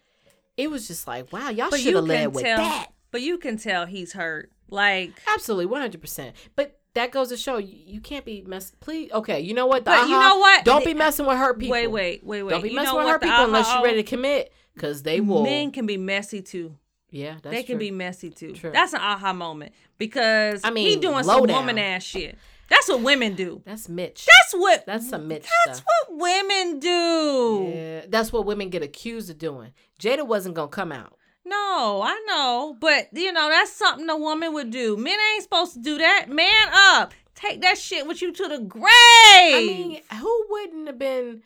[0.56, 2.58] it was just like, wow, y'all should have led with tell.
[2.58, 2.88] that.
[3.10, 4.52] But you can tell he's hurt.
[4.68, 6.36] Like, Absolutely, one hundred percent.
[6.54, 8.72] But that goes to show you, you can't be mess.
[8.80, 9.40] Please, okay.
[9.40, 9.84] You know what?
[9.84, 10.64] But you know what?
[10.64, 11.72] Don't be messing with hurt people.
[11.72, 12.50] wait, wait, wait, wait.
[12.50, 15.42] Don't be you messing with hurt people unless you're ready to commit, because they will.
[15.42, 16.76] Men can be messy too.
[17.10, 17.80] Yeah, that's they can true.
[17.86, 18.52] be messy too.
[18.52, 18.70] True.
[18.72, 21.56] That's an aha moment because I mean, he doing some down.
[21.56, 22.38] woman ass shit.
[22.68, 23.62] That's what women do.
[23.64, 24.26] That's Mitch.
[24.26, 24.86] That's what.
[24.86, 25.88] That's some Mitch That's stuff.
[26.08, 27.72] what women do.
[27.74, 29.72] Yeah, that's what women get accused of doing.
[29.98, 31.16] Jada wasn't gonna come out.
[31.44, 34.96] No, I know, but you know that's something a woman would do.
[34.96, 36.26] Men ain't supposed to do that.
[36.28, 37.12] Man up.
[37.34, 38.84] Take that shit with you to the grave.
[38.84, 41.42] I mean, who wouldn't have been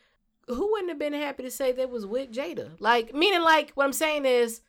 [0.48, 2.72] who wouldn't have been happy to say they was with Jada?
[2.80, 4.60] Like meaning like what I'm saying is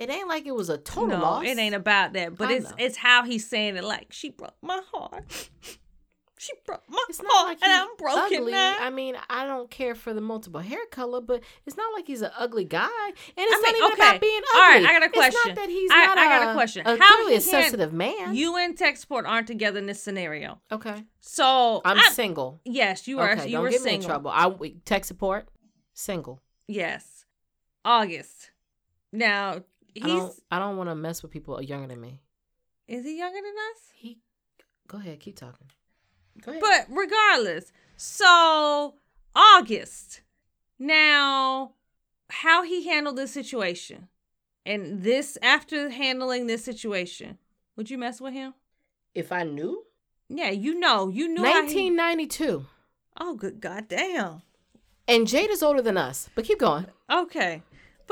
[0.00, 1.44] it ain't like it was a total no, loss.
[1.46, 2.36] it ain't about that.
[2.36, 2.76] But I it's know.
[2.78, 3.84] it's how he's saying it.
[3.84, 5.50] Like she broke my heart.
[6.38, 8.52] she broke my It's not heart, like and I'm broken ugly.
[8.52, 8.76] now.
[8.80, 12.22] I mean, I don't care for the multiple hair color, but it's not like he's
[12.22, 14.08] an ugly guy, and it's I not mean, even okay.
[14.08, 14.60] about being ugly.
[14.62, 15.34] right, I got a question.
[15.36, 16.86] It's not that he's I- not I got a a- question.
[16.86, 18.34] A, How clearly a sensitive man.
[18.34, 20.60] you and tech support aren't together in this scenario.
[20.72, 21.04] okay?
[21.20, 22.62] So I'm I- single.
[22.64, 23.32] Yes, you are.
[23.32, 24.08] okay, you don't were get me in single.
[24.08, 24.30] trouble.
[24.32, 24.46] I
[25.04, 25.48] support,
[25.92, 26.40] single.
[26.66, 27.26] Yes,
[27.84, 28.50] August.
[29.12, 29.62] Now
[30.02, 30.26] I don't.
[30.28, 32.20] he's I don't want to mess with people younger than me.
[32.88, 33.90] is he younger than us?
[33.94, 34.18] He,
[34.88, 35.68] go ahead, keep talking.
[36.42, 36.60] Go ahead.
[36.62, 38.94] But regardless, so
[39.34, 40.22] August.
[40.78, 41.72] Now,
[42.30, 44.08] how he handled this situation,
[44.64, 47.38] and this after handling this situation,
[47.76, 48.54] would you mess with him?
[49.14, 49.84] if I knew,
[50.28, 51.42] Yeah, you know, you knew.
[51.42, 52.66] how he- 1992,
[53.20, 54.42] oh, good goddamn.
[55.08, 56.30] and Jade is older than us.
[56.34, 56.86] But keep going.
[57.10, 57.62] Okay,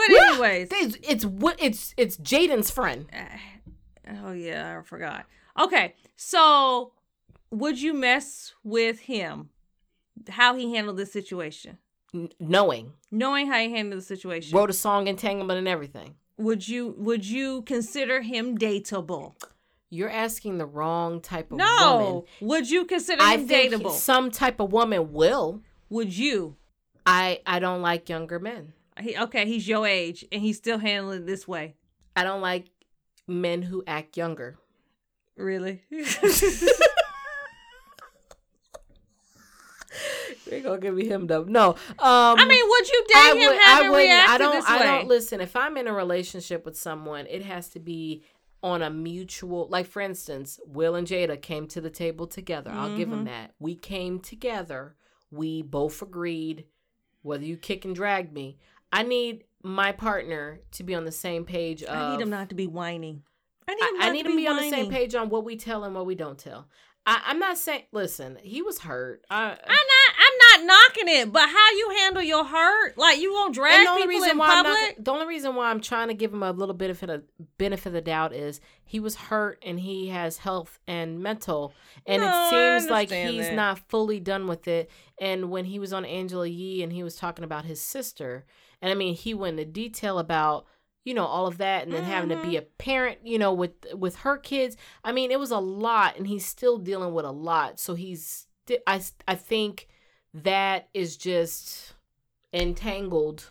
[0.08, 1.26] but anyways, it's it's
[1.58, 3.06] it's it's Jaden's friend.
[3.12, 3.38] Eh,
[4.22, 5.26] oh yeah, I forgot.
[5.58, 6.92] Okay, so
[7.50, 9.50] would you mess with him?
[10.30, 11.78] How he handled this situation,
[12.14, 14.56] N- knowing knowing how he handled the situation.
[14.56, 16.14] wrote a song entanglement and everything.
[16.36, 19.34] would you would you consider him dateable?
[19.90, 21.66] You're asking the wrong type of woman.
[21.80, 21.96] No.
[21.98, 22.22] woman.
[22.42, 23.92] Would you consider I him think dateable?
[23.92, 25.62] some type of woman will.
[25.88, 26.56] Would you?
[27.06, 28.74] I I don't like younger men.
[29.00, 31.74] He, okay, he's your age and he's still handling this way.
[32.16, 32.66] I don't like
[33.26, 34.58] men who act younger.
[35.36, 35.82] Really?
[40.46, 41.44] They're gonna give me him though.
[41.44, 41.70] No.
[41.70, 44.70] Um I mean, would you date I him would- I wouldn't- I don't.
[44.70, 45.40] I don't listen.
[45.40, 48.22] If I'm in a relationship with someone, it has to be
[48.62, 49.68] on a mutual.
[49.68, 52.70] Like for instance, Will and Jada came to the table together.
[52.70, 53.16] I'll give Mm-hmm.
[53.16, 53.54] them that.
[53.58, 54.94] We came together.
[55.30, 56.64] We both agreed.
[57.22, 58.58] Whether you kick and drag me,
[58.92, 61.82] I need my partner to be on the same page.
[61.82, 63.22] Of, I need him not to be whiny.
[63.66, 65.44] I need him, I, need to him to be on the same page on what
[65.44, 66.68] we tell and what we don't tell.
[67.08, 67.84] I, I'm not saying.
[67.90, 69.24] Listen, he was hurt.
[69.30, 70.08] I, I'm not.
[70.20, 72.98] I'm not knocking it, but how you handle your hurt?
[72.98, 74.74] Like you won't drag the only people reason in why public?
[74.98, 77.22] not, the only reason why I'm trying to give him a little bit of a
[77.56, 81.72] benefit of the doubt is he was hurt and he has health and mental,
[82.04, 83.54] and No, it seems like he's that.
[83.54, 84.90] not fully done with it.
[85.18, 88.44] And when he was on Angela Yee and he was talking about his sister,
[88.82, 90.66] and I mean he went into detail about
[91.04, 92.56] you know all of that, and then having to be Mm-hmm.
[92.58, 94.76] a parent, you know, with with her kids.
[95.04, 97.80] I mean it was a lot, and he's still dealing with a lot.
[97.80, 99.88] So he's sti- I I think
[100.34, 101.94] that is just
[102.52, 103.50] entangled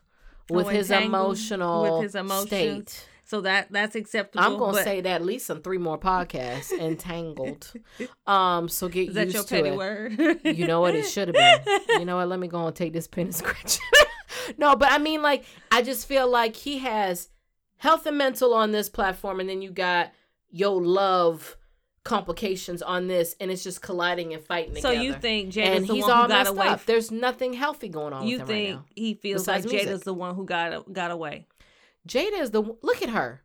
[0.49, 2.47] with Oh, his entangled emotional with his emotions.
[2.47, 3.09] state.
[3.23, 4.45] So that that's acceptable.
[4.45, 6.71] I'm gonna but say that at least on three more podcasts.
[6.71, 7.73] entangled.
[8.27, 9.75] Um, so get is that used your to petty it.
[9.77, 10.39] word?
[10.45, 10.95] You know what?
[10.95, 11.79] It should have been.
[11.99, 12.27] You know what?
[12.27, 13.79] Let me go and take this pen and scratch.
[14.57, 17.29] no, but I mean, like, I just feel like he has
[17.77, 20.11] health and mental on this platform, and then you got
[20.49, 21.57] yo love
[22.03, 25.03] complications on this, and it's just colliding and fighting So together.
[25.03, 26.67] you think Jada's and the he's one all who got away?
[26.67, 26.85] up.
[26.85, 28.85] There's nothing healthy going on you right think now.
[28.95, 29.89] he feels like music.
[29.89, 31.47] Jada's the one who got got away?
[32.07, 33.43] Jada is the look at her.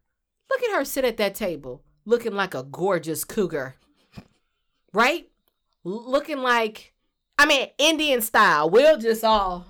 [0.49, 3.75] Look at her sit at that table looking like a gorgeous cougar.
[4.93, 5.29] Right?
[5.85, 6.95] Looking like
[7.39, 8.71] I mean Indian style.
[8.71, 9.67] We'll just all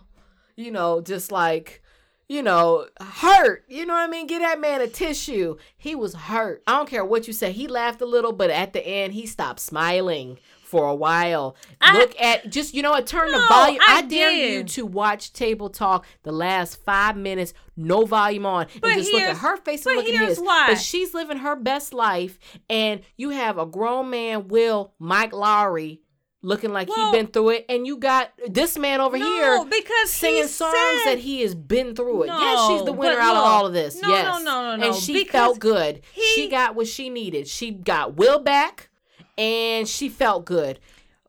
[0.56, 1.82] you know, just like
[2.28, 3.62] you know, hurt.
[3.68, 4.26] You know what I mean?
[4.26, 5.56] Get that man a tissue.
[5.76, 6.62] He was hurt.
[6.66, 7.52] I don't care what you say.
[7.52, 11.56] He laughed a little, but at the end he stopped smiling for a while.
[11.82, 13.06] I- Look at just you know what?
[13.06, 13.80] Turn the volume.
[13.86, 18.66] I I, dare you to watch Table Talk the last five minutes, no volume on,
[18.80, 20.38] But and just look at her face and look at his.
[20.38, 20.68] why.
[20.68, 22.38] But she's living her best life,
[22.70, 25.98] and you have a grown man, Will Mike Lowrey,
[26.42, 29.64] looking like Well- he been through it, and you got this man over no, here
[29.64, 30.74] because singing songs
[31.04, 32.26] said, that he has been through it.
[32.28, 34.00] yes, she's the winner out of all of this.
[34.02, 36.02] no, yes, no, no, no, no, and she felt good.
[36.12, 37.46] he- she got what she needed.
[37.48, 38.90] She got Will back,
[39.38, 40.78] and she felt good.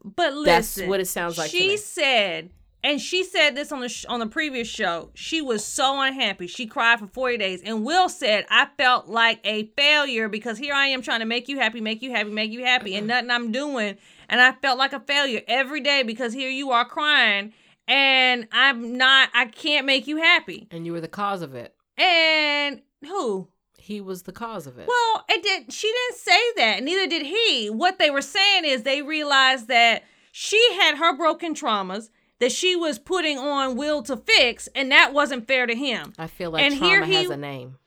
[0.03, 2.49] But listen, That's what it sounds like to She said,
[2.83, 5.09] and she said this on the sh- on the previous show.
[5.13, 6.47] She was so unhappy.
[6.47, 7.61] She cried for forty days.
[7.63, 11.47] And Will said, "I felt like a failure because here I am trying to make
[11.47, 14.77] you happy, make you happy, make you happy, and nothing I'm doing, and I felt
[14.77, 17.53] like a failure every day because here you are crying,
[17.87, 19.29] and I'm not.
[19.33, 20.67] I can't make you happy.
[20.69, 21.73] And you were the cause of it.
[21.97, 23.47] And who?
[23.77, 24.87] He was the cause of it.
[24.87, 25.71] Well, it did.
[25.71, 26.83] She didn't say that.
[26.83, 27.69] Neither did he.
[27.69, 32.09] What they were saying is they realized that she had her broken traumas
[32.39, 36.13] that she was putting on Will to fix, and that wasn't fair to him.
[36.17, 37.77] I feel like and here trauma he- has a name.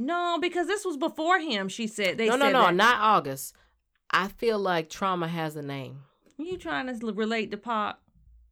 [0.00, 1.68] No, because this was before him.
[1.68, 2.74] She said they no, no, no, that.
[2.74, 3.54] not August.
[4.10, 6.02] I feel like trauma has a name.
[6.38, 8.00] You trying to relate to pop?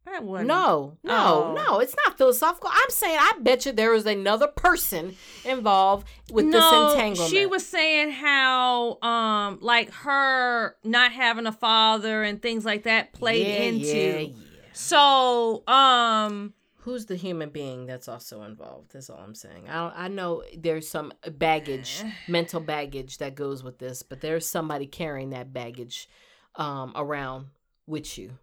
[0.05, 0.49] That wasn't.
[0.49, 1.53] No, no, Oh.
[1.53, 1.79] no.
[1.79, 2.69] It's not philosophical.
[2.71, 7.29] I'm saying I bet you there was another person involved with no, this entanglement.
[7.31, 13.13] she was saying how, um, like her not having a father and things like that
[13.13, 14.29] played Yeah, into.
[14.31, 14.41] yeah.
[14.77, 18.93] So, um, Who's the human being that's also involved?
[18.93, 19.67] That's all I'm saying.
[19.67, 24.45] I don't, I know there's some baggage, mental baggage that goes with this, but there's
[24.45, 26.07] somebody carrying that baggage
[26.55, 27.47] um, around
[27.87, 28.37] with you,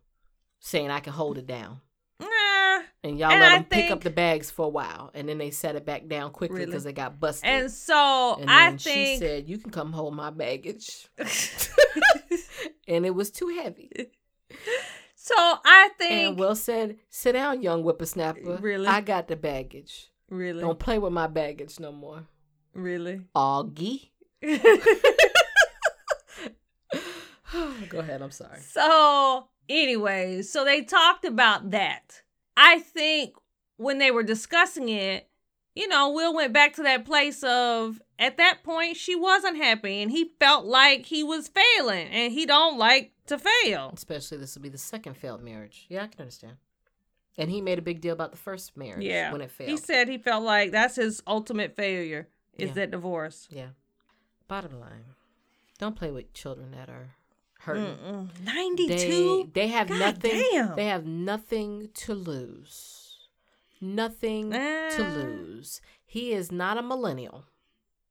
[0.61, 1.81] saying I can hold it down.
[2.21, 2.81] nah.
[3.03, 5.39] And y'all And let I them pick up the bags for a while, and then
[5.39, 6.67] they set it back down quickly Really?
[6.67, 7.49] because they got busted.
[7.49, 11.09] And so And I then she think said, "You can come hold my baggage,"
[12.89, 13.91] and it was too heavy.
[15.25, 15.35] so.
[15.37, 16.13] I think.
[16.13, 18.59] And Will said, "Sit down, young whippersnapper.
[18.61, 18.87] Really?
[18.87, 20.11] I got the baggage.
[20.29, 22.25] really, Don't play with my baggage no more."
[22.75, 23.23] really.
[23.35, 24.11] Augie.
[27.89, 28.21] Go ahead.
[28.21, 28.59] I'm sorry.
[28.61, 32.23] So, anyways, so they talked about that.
[32.57, 33.35] I think
[33.77, 35.29] when they were discussing it,
[35.75, 40.03] you know, Will went back to that place of at that point she wasn't happy
[40.03, 43.91] and he felt like he was failing and he don't like to fail.
[43.95, 45.87] Especially this will be the second failed marriage.
[45.89, 46.57] Yeah, I can understand.
[47.37, 49.33] And he made a big deal about the first marriage Yeah.
[49.33, 49.71] when it failed.
[49.71, 52.75] He said he felt like that's his ultimate failure is Yeah.
[52.75, 53.49] that divorce.
[53.51, 53.71] yeah.
[54.47, 55.05] Bottom line,
[55.79, 57.15] don't play with children that are
[57.61, 57.97] hurting.
[57.97, 58.29] Mm-mm.
[58.45, 59.51] They 92?
[59.55, 60.45] they have God nothing.
[60.53, 60.77] damn.
[60.77, 63.27] They have nothing to lose.
[63.81, 65.15] Nothing to Ah.
[65.15, 65.81] lose.
[66.07, 67.47] He is not a millennial.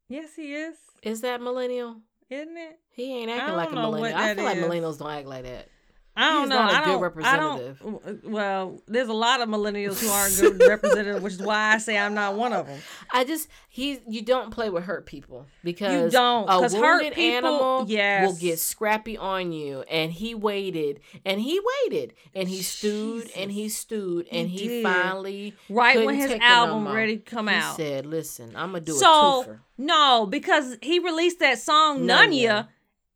[0.09, 0.76] yes, he is.
[1.01, 2.01] Is that millennial?
[2.34, 2.79] Isn't it?
[2.91, 4.19] He ain't acting like a don't know what millennial.
[4.19, 4.63] I feel like is.
[4.65, 5.67] millennials don't act like that.
[6.16, 6.57] I don't He's know.
[6.59, 7.78] a I don't, representative.
[7.82, 8.30] I don't.
[8.30, 11.97] Well, there's a lot of millennials who aren't good representatives, which is why I say
[11.97, 12.80] I'm not one of them.
[13.11, 17.01] I just he you don't play with hurt people because you don't, a 'cause hurt
[17.01, 18.28] wounded people- animal yes.
[18.28, 23.51] will get scrappy on you and he waited and he waited and he stewed and
[23.51, 24.84] he stewed and he, did.
[24.84, 27.76] finally Right when his no album ready to come he out.
[27.76, 29.07] said listen I'm gonna do a So
[29.47, 32.28] twofer no, because he released that song Nunya.
[32.30, 32.68] Nunya,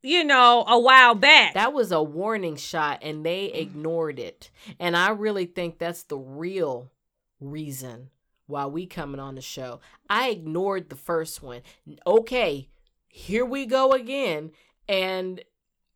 [0.03, 1.53] you know, a while back.
[1.55, 3.55] that was a warning shot and they Mm.
[3.61, 6.91] ignored it and I really think that's the real
[7.39, 8.09] reason
[8.45, 9.79] why we coming on the show
[10.09, 11.61] I ignored the first one
[12.05, 12.69] okay
[13.07, 14.51] here we go again
[14.87, 15.43] and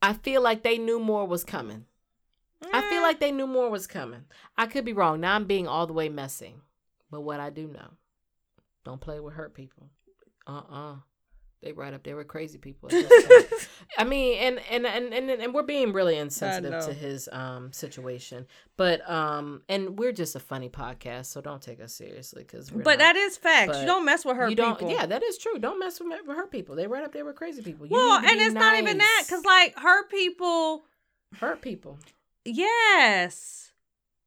[0.02, 1.86] I feel like they knew more was coming.
[2.74, 4.26] I feel Eh, like they knew more was coming.
[4.58, 5.20] I could be wrong.
[5.22, 6.56] Now I'm being all the way messy.
[7.12, 7.92] But what I do know,
[8.84, 9.90] don't play with hurt people.
[10.48, 10.96] Uh-uh.
[11.62, 12.90] They right up there with crazy people.
[12.92, 13.68] at this time.
[13.98, 18.48] I mean, and and, and and and we're being really insensitive to his um situation.
[18.78, 22.98] But um and we're just a funny podcast, so don't take us seriously cuz but
[22.98, 23.80] that is facts.
[23.80, 24.92] You don't mess with her you don't people.
[24.92, 25.60] yeah, that is true.
[25.60, 26.76] Don't mess with, her people.
[26.76, 27.86] They right up there with crazy people.
[27.86, 30.86] You well, and it's not even that because like her people.
[31.40, 32.00] hurt people.
[32.44, 33.72] Yes,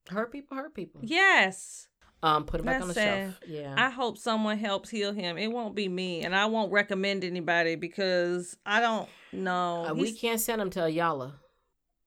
[0.09, 1.01] Hurt people, hurt people.
[1.03, 1.89] yes.
[2.25, 3.41] Um, put it back on the That's shelf.
[3.47, 3.75] Yeah.
[3.77, 5.37] I hope someone helps heal him.
[5.37, 9.89] It won't be me, and I won't recommend anybody because I don't know.
[9.91, 11.33] Uh, we can't send him to Iyanla.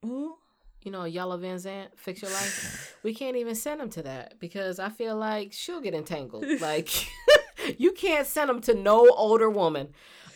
[0.02, 0.36] Who?
[0.82, 2.98] You know, Iyanla Vanzant, Fix Your Life.
[3.04, 6.46] we can't even send him to that because I feel like she'll get entangled.
[6.62, 6.90] like,
[7.78, 9.90] you can't send him to no older woman.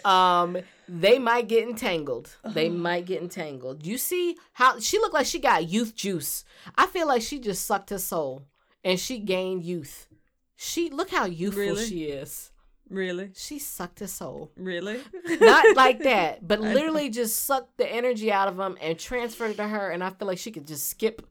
[0.06, 2.36] Um, they might get entangled.
[2.46, 3.84] They might get entangled.
[3.84, 6.44] You see how she looked like she got youth juice.
[6.76, 8.46] I feel like she just sucked his soul
[8.84, 10.08] and she gained youth.
[10.56, 11.86] She look how youthful Really?
[11.88, 12.52] she is.
[12.90, 13.32] Really?
[13.36, 14.52] She sucked his soul.
[14.58, 15.00] Really?
[15.40, 19.58] not like that, but literally just sucked the energy out of him and transferred it
[19.58, 19.90] to her.
[19.92, 21.26] And I feel like she could just skip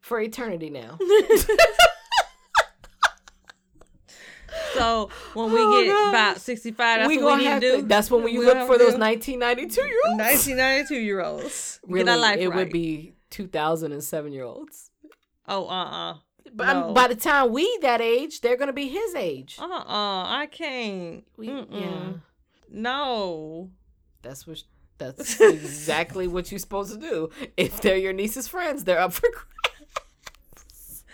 [0.00, 0.98] for eternity now.
[4.74, 6.08] So when we Oh, get gosh.
[6.10, 7.76] about sixty-five, that's we what we need to to.
[7.78, 7.82] do.
[7.88, 10.18] That's when we We'll look for those 1992 year olds.
[10.18, 11.80] Nineteen ninety-two year olds.
[11.86, 12.56] Really, Get our life it right.
[12.56, 14.90] would be 2007 year olds.
[15.48, 16.14] Oh, uh, uh
[16.54, 16.92] But No.
[16.92, 19.56] by the time we that age, they're gonna be his age.
[19.60, 20.24] uh, uh.
[20.28, 21.24] I can't.
[21.36, 22.12] We, yeah,
[22.70, 23.70] No.
[24.22, 24.62] that's what.
[24.98, 27.28] That's exactly what you're supposed to do.
[27.58, 29.28] If they're your niece's friends, they're up for
[30.54, 31.04] grabs.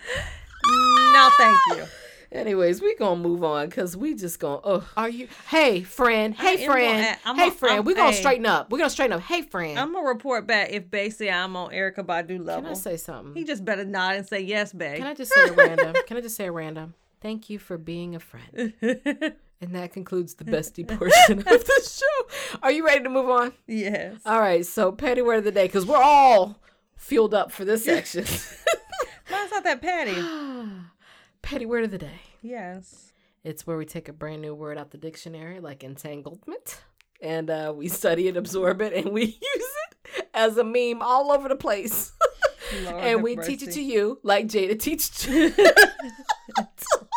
[1.12, 1.84] No, thank you.
[2.32, 4.60] Anyways, we gonna move on because we just gonna.
[4.64, 5.28] Oh, are you?
[5.48, 6.34] Hey, friend.
[6.34, 7.18] Hey, friend.
[7.24, 7.74] gonna- hey, a- friend.
[7.76, 8.20] I'm- we gonna hey.
[8.20, 8.70] straighten up.
[8.70, 9.20] We're gonna straighten up.
[9.22, 9.78] Hey, friend.
[9.78, 12.62] I'm gonna report back if Bay say I'm on Erykah Badu level.
[12.62, 13.34] Can I say something?
[13.34, 14.96] he just better nod and say yes, Bay.
[14.96, 15.94] Can I just say a random?
[16.06, 16.94] Can I just say a random?
[17.20, 18.72] Thank you for being a friend.
[19.64, 22.58] And that concludes the bestie portion of the show.
[22.64, 23.52] Are you ready to move on?
[23.68, 24.16] yes.
[24.26, 24.66] All right.
[24.66, 26.58] So, petty word of the day, because we're all
[26.96, 28.24] fueled up for this section.
[29.30, 30.16] Mine's not that patty.
[31.42, 32.20] petty word of the day.
[32.40, 33.08] yes.
[33.44, 36.80] It's where we take a brand new word out the dictionary, like entanglement,
[37.20, 39.40] and uh, we study it, absorb it, and we use
[40.16, 42.12] it as a meme all over the place.
[42.84, 45.82] Lord and we teach it to you like Jada teaches to America.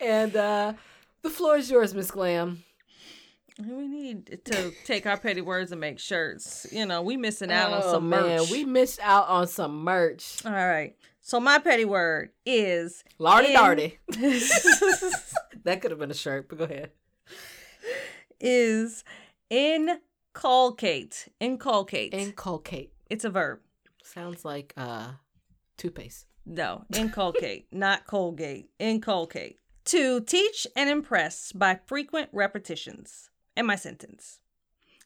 [0.00, 0.72] And uh,
[1.22, 2.62] the floor is yours, Miss Glam.
[3.58, 6.66] We need to take our petty words and make shirts.
[6.70, 8.50] You know, we missing out on Oh, some man, merch.
[8.50, 10.44] we missed out on some merch.
[10.46, 10.94] All right.
[11.28, 13.98] So my petty word is Lardy in- darty.
[15.64, 16.92] That could have been a shirt, but go ahead.
[18.40, 19.04] is
[19.50, 21.28] inculcate.
[21.38, 22.14] Inculcate.
[22.14, 22.94] Inculcate.
[23.10, 23.58] it's a verb.
[24.02, 25.08] Sounds like uh
[25.76, 26.24] toothpaste.
[26.46, 28.70] No, inculcate, not Colgate.
[28.78, 29.58] Inculcate.
[29.84, 33.28] To teach and impress by frequent repetitions.
[33.54, 34.40] And my sentence.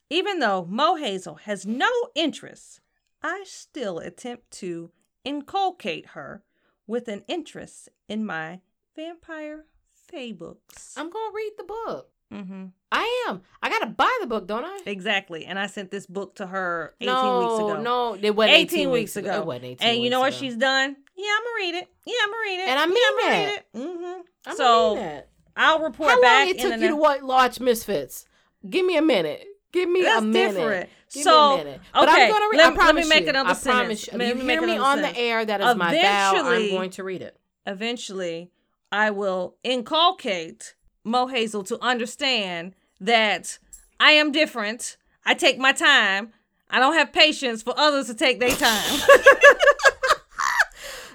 [0.08, 2.80] Even though Mo Hazel has no interest,
[3.24, 4.92] I still attempt to
[5.24, 6.42] inculcate her
[6.86, 8.60] with an interest in my
[8.96, 10.94] vampire fae books.
[10.96, 12.10] I'm gonna read the book.
[12.32, 12.66] mm-hmm.
[12.90, 13.42] I am.
[13.62, 14.80] I gotta buy the book, don't I?
[14.86, 15.46] Exactly.
[15.46, 17.82] And I sent this book to her 18 no, weeks ago.
[17.82, 19.40] No, it wasn't 18, 18, weeks ago.
[19.40, 20.38] It wasn't 18 and you know what ago.
[20.38, 20.96] she's done?
[21.16, 21.88] Yeah, I'm gonna read it.
[22.04, 22.68] Yeah, I'm gonna read it.
[22.68, 23.46] And I yeah, mean I'm gonna that.
[23.46, 23.66] read it.
[23.76, 24.20] Mm-hmm.
[24.46, 25.28] I'm so gonna read that.
[25.56, 28.26] I'll report How back long it took the you to watch Misfits?
[28.68, 29.46] Give me a minute.
[29.72, 30.54] Give me That's a minute.
[30.54, 30.90] different.
[31.12, 31.80] Give So, me a minute.
[31.94, 32.56] But okay, I'm gonna read.
[32.58, 33.28] let- I let me promise make you.
[33.30, 33.64] another I promise
[34.02, 34.06] sentence.
[34.12, 34.18] you.
[34.18, 35.44] Let You hear me on the air.
[35.44, 36.32] That is my vow.
[36.36, 37.38] I'm going to read it.
[37.66, 38.50] eventually
[38.90, 43.58] I will inculcate Mo Hazel to understand that
[43.98, 44.96] I am different.
[45.24, 46.32] I take my time.
[46.68, 49.00] I don't have patience for others to take their time.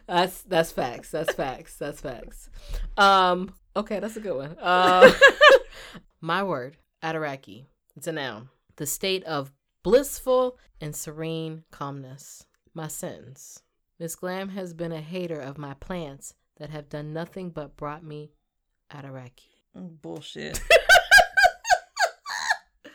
[0.07, 1.11] That's that's facts.
[1.11, 1.75] That's facts.
[1.77, 2.49] That's facts.
[2.95, 3.53] Um.
[3.75, 4.55] Okay, that's a good one.
[4.59, 5.11] Uh,
[6.21, 7.65] my word, Ataraki.
[7.97, 8.49] It's a noun.
[8.77, 9.51] The state of
[9.83, 12.45] blissful and serene calmness.
[12.73, 13.63] My sentence.
[13.99, 18.03] Miss Glam has been a hater of my plants that have done nothing but brought
[18.03, 18.31] me
[18.93, 19.49] Ataraki.
[19.75, 20.61] Bullshit.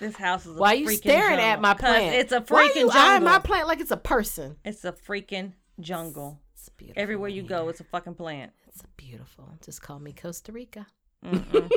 [0.01, 1.63] this house is a Why are you staring at jungle.
[1.63, 2.15] my 'Cause plant?
[2.17, 3.01] It's a freaking Why freaking you jungle.
[3.01, 4.57] eyeing my plant like it's a person?
[4.65, 6.41] It's a freaking jungle.
[6.55, 7.03] It's beautiful.
[7.03, 8.53] Everywhere you go, it's a fucking plant.
[8.69, 9.49] It's beautiful.
[9.65, 10.87] Just call me Costa Rica.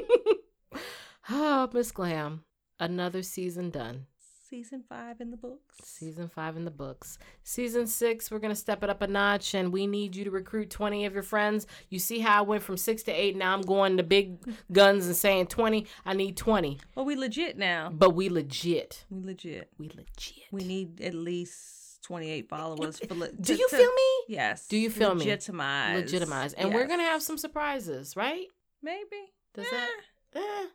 [1.28, 2.43] Oh, Miss Glam.
[2.80, 4.05] Another season done.
[4.47, 5.76] Season five in the books.
[5.84, 7.17] Season five in the books.
[7.43, 10.30] Season six, we're going to step it up a notch and we need you to
[10.32, 11.65] recruit 20 of your friends.
[11.89, 13.36] You see how I went from six to eight.
[13.36, 14.38] Now I'm going to big
[14.71, 15.88] guns and saying 20.
[16.05, 16.80] I need 20.
[16.93, 17.89] Well, we legit now.
[17.91, 19.03] But we legit.
[19.09, 19.71] We legit.
[19.80, 20.43] We legit.
[20.51, 22.99] We need at least 28 followers.
[22.99, 24.36] For le- Do you to- feel me?
[24.36, 24.67] Yes.
[24.67, 25.26] Do you feel me?
[25.26, 25.95] Legitimize.
[26.03, 26.53] Legitimize.
[26.53, 28.45] And we're going to have some surprises, right?
[28.84, 29.34] Maybe.
[29.55, 29.69] Does Eh.
[29.71, 30.39] that?
[30.39, 30.67] Eh.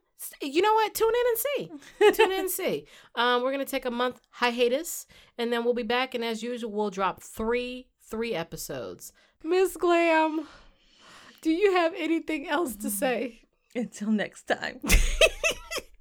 [0.42, 0.94] You know what?
[0.94, 2.12] Tune in and see.
[2.12, 2.86] Tune in and see.
[3.14, 5.06] Um, we're gonna take a month hiatus,
[5.38, 6.14] and then we'll be back.
[6.14, 9.12] And as usual, we'll drop three three episodes.
[9.42, 10.46] Miss Glam,
[11.40, 13.42] do you have anything else to say?
[13.74, 14.80] Until next time.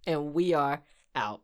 [0.09, 0.81] And we are
[1.13, 1.41] out.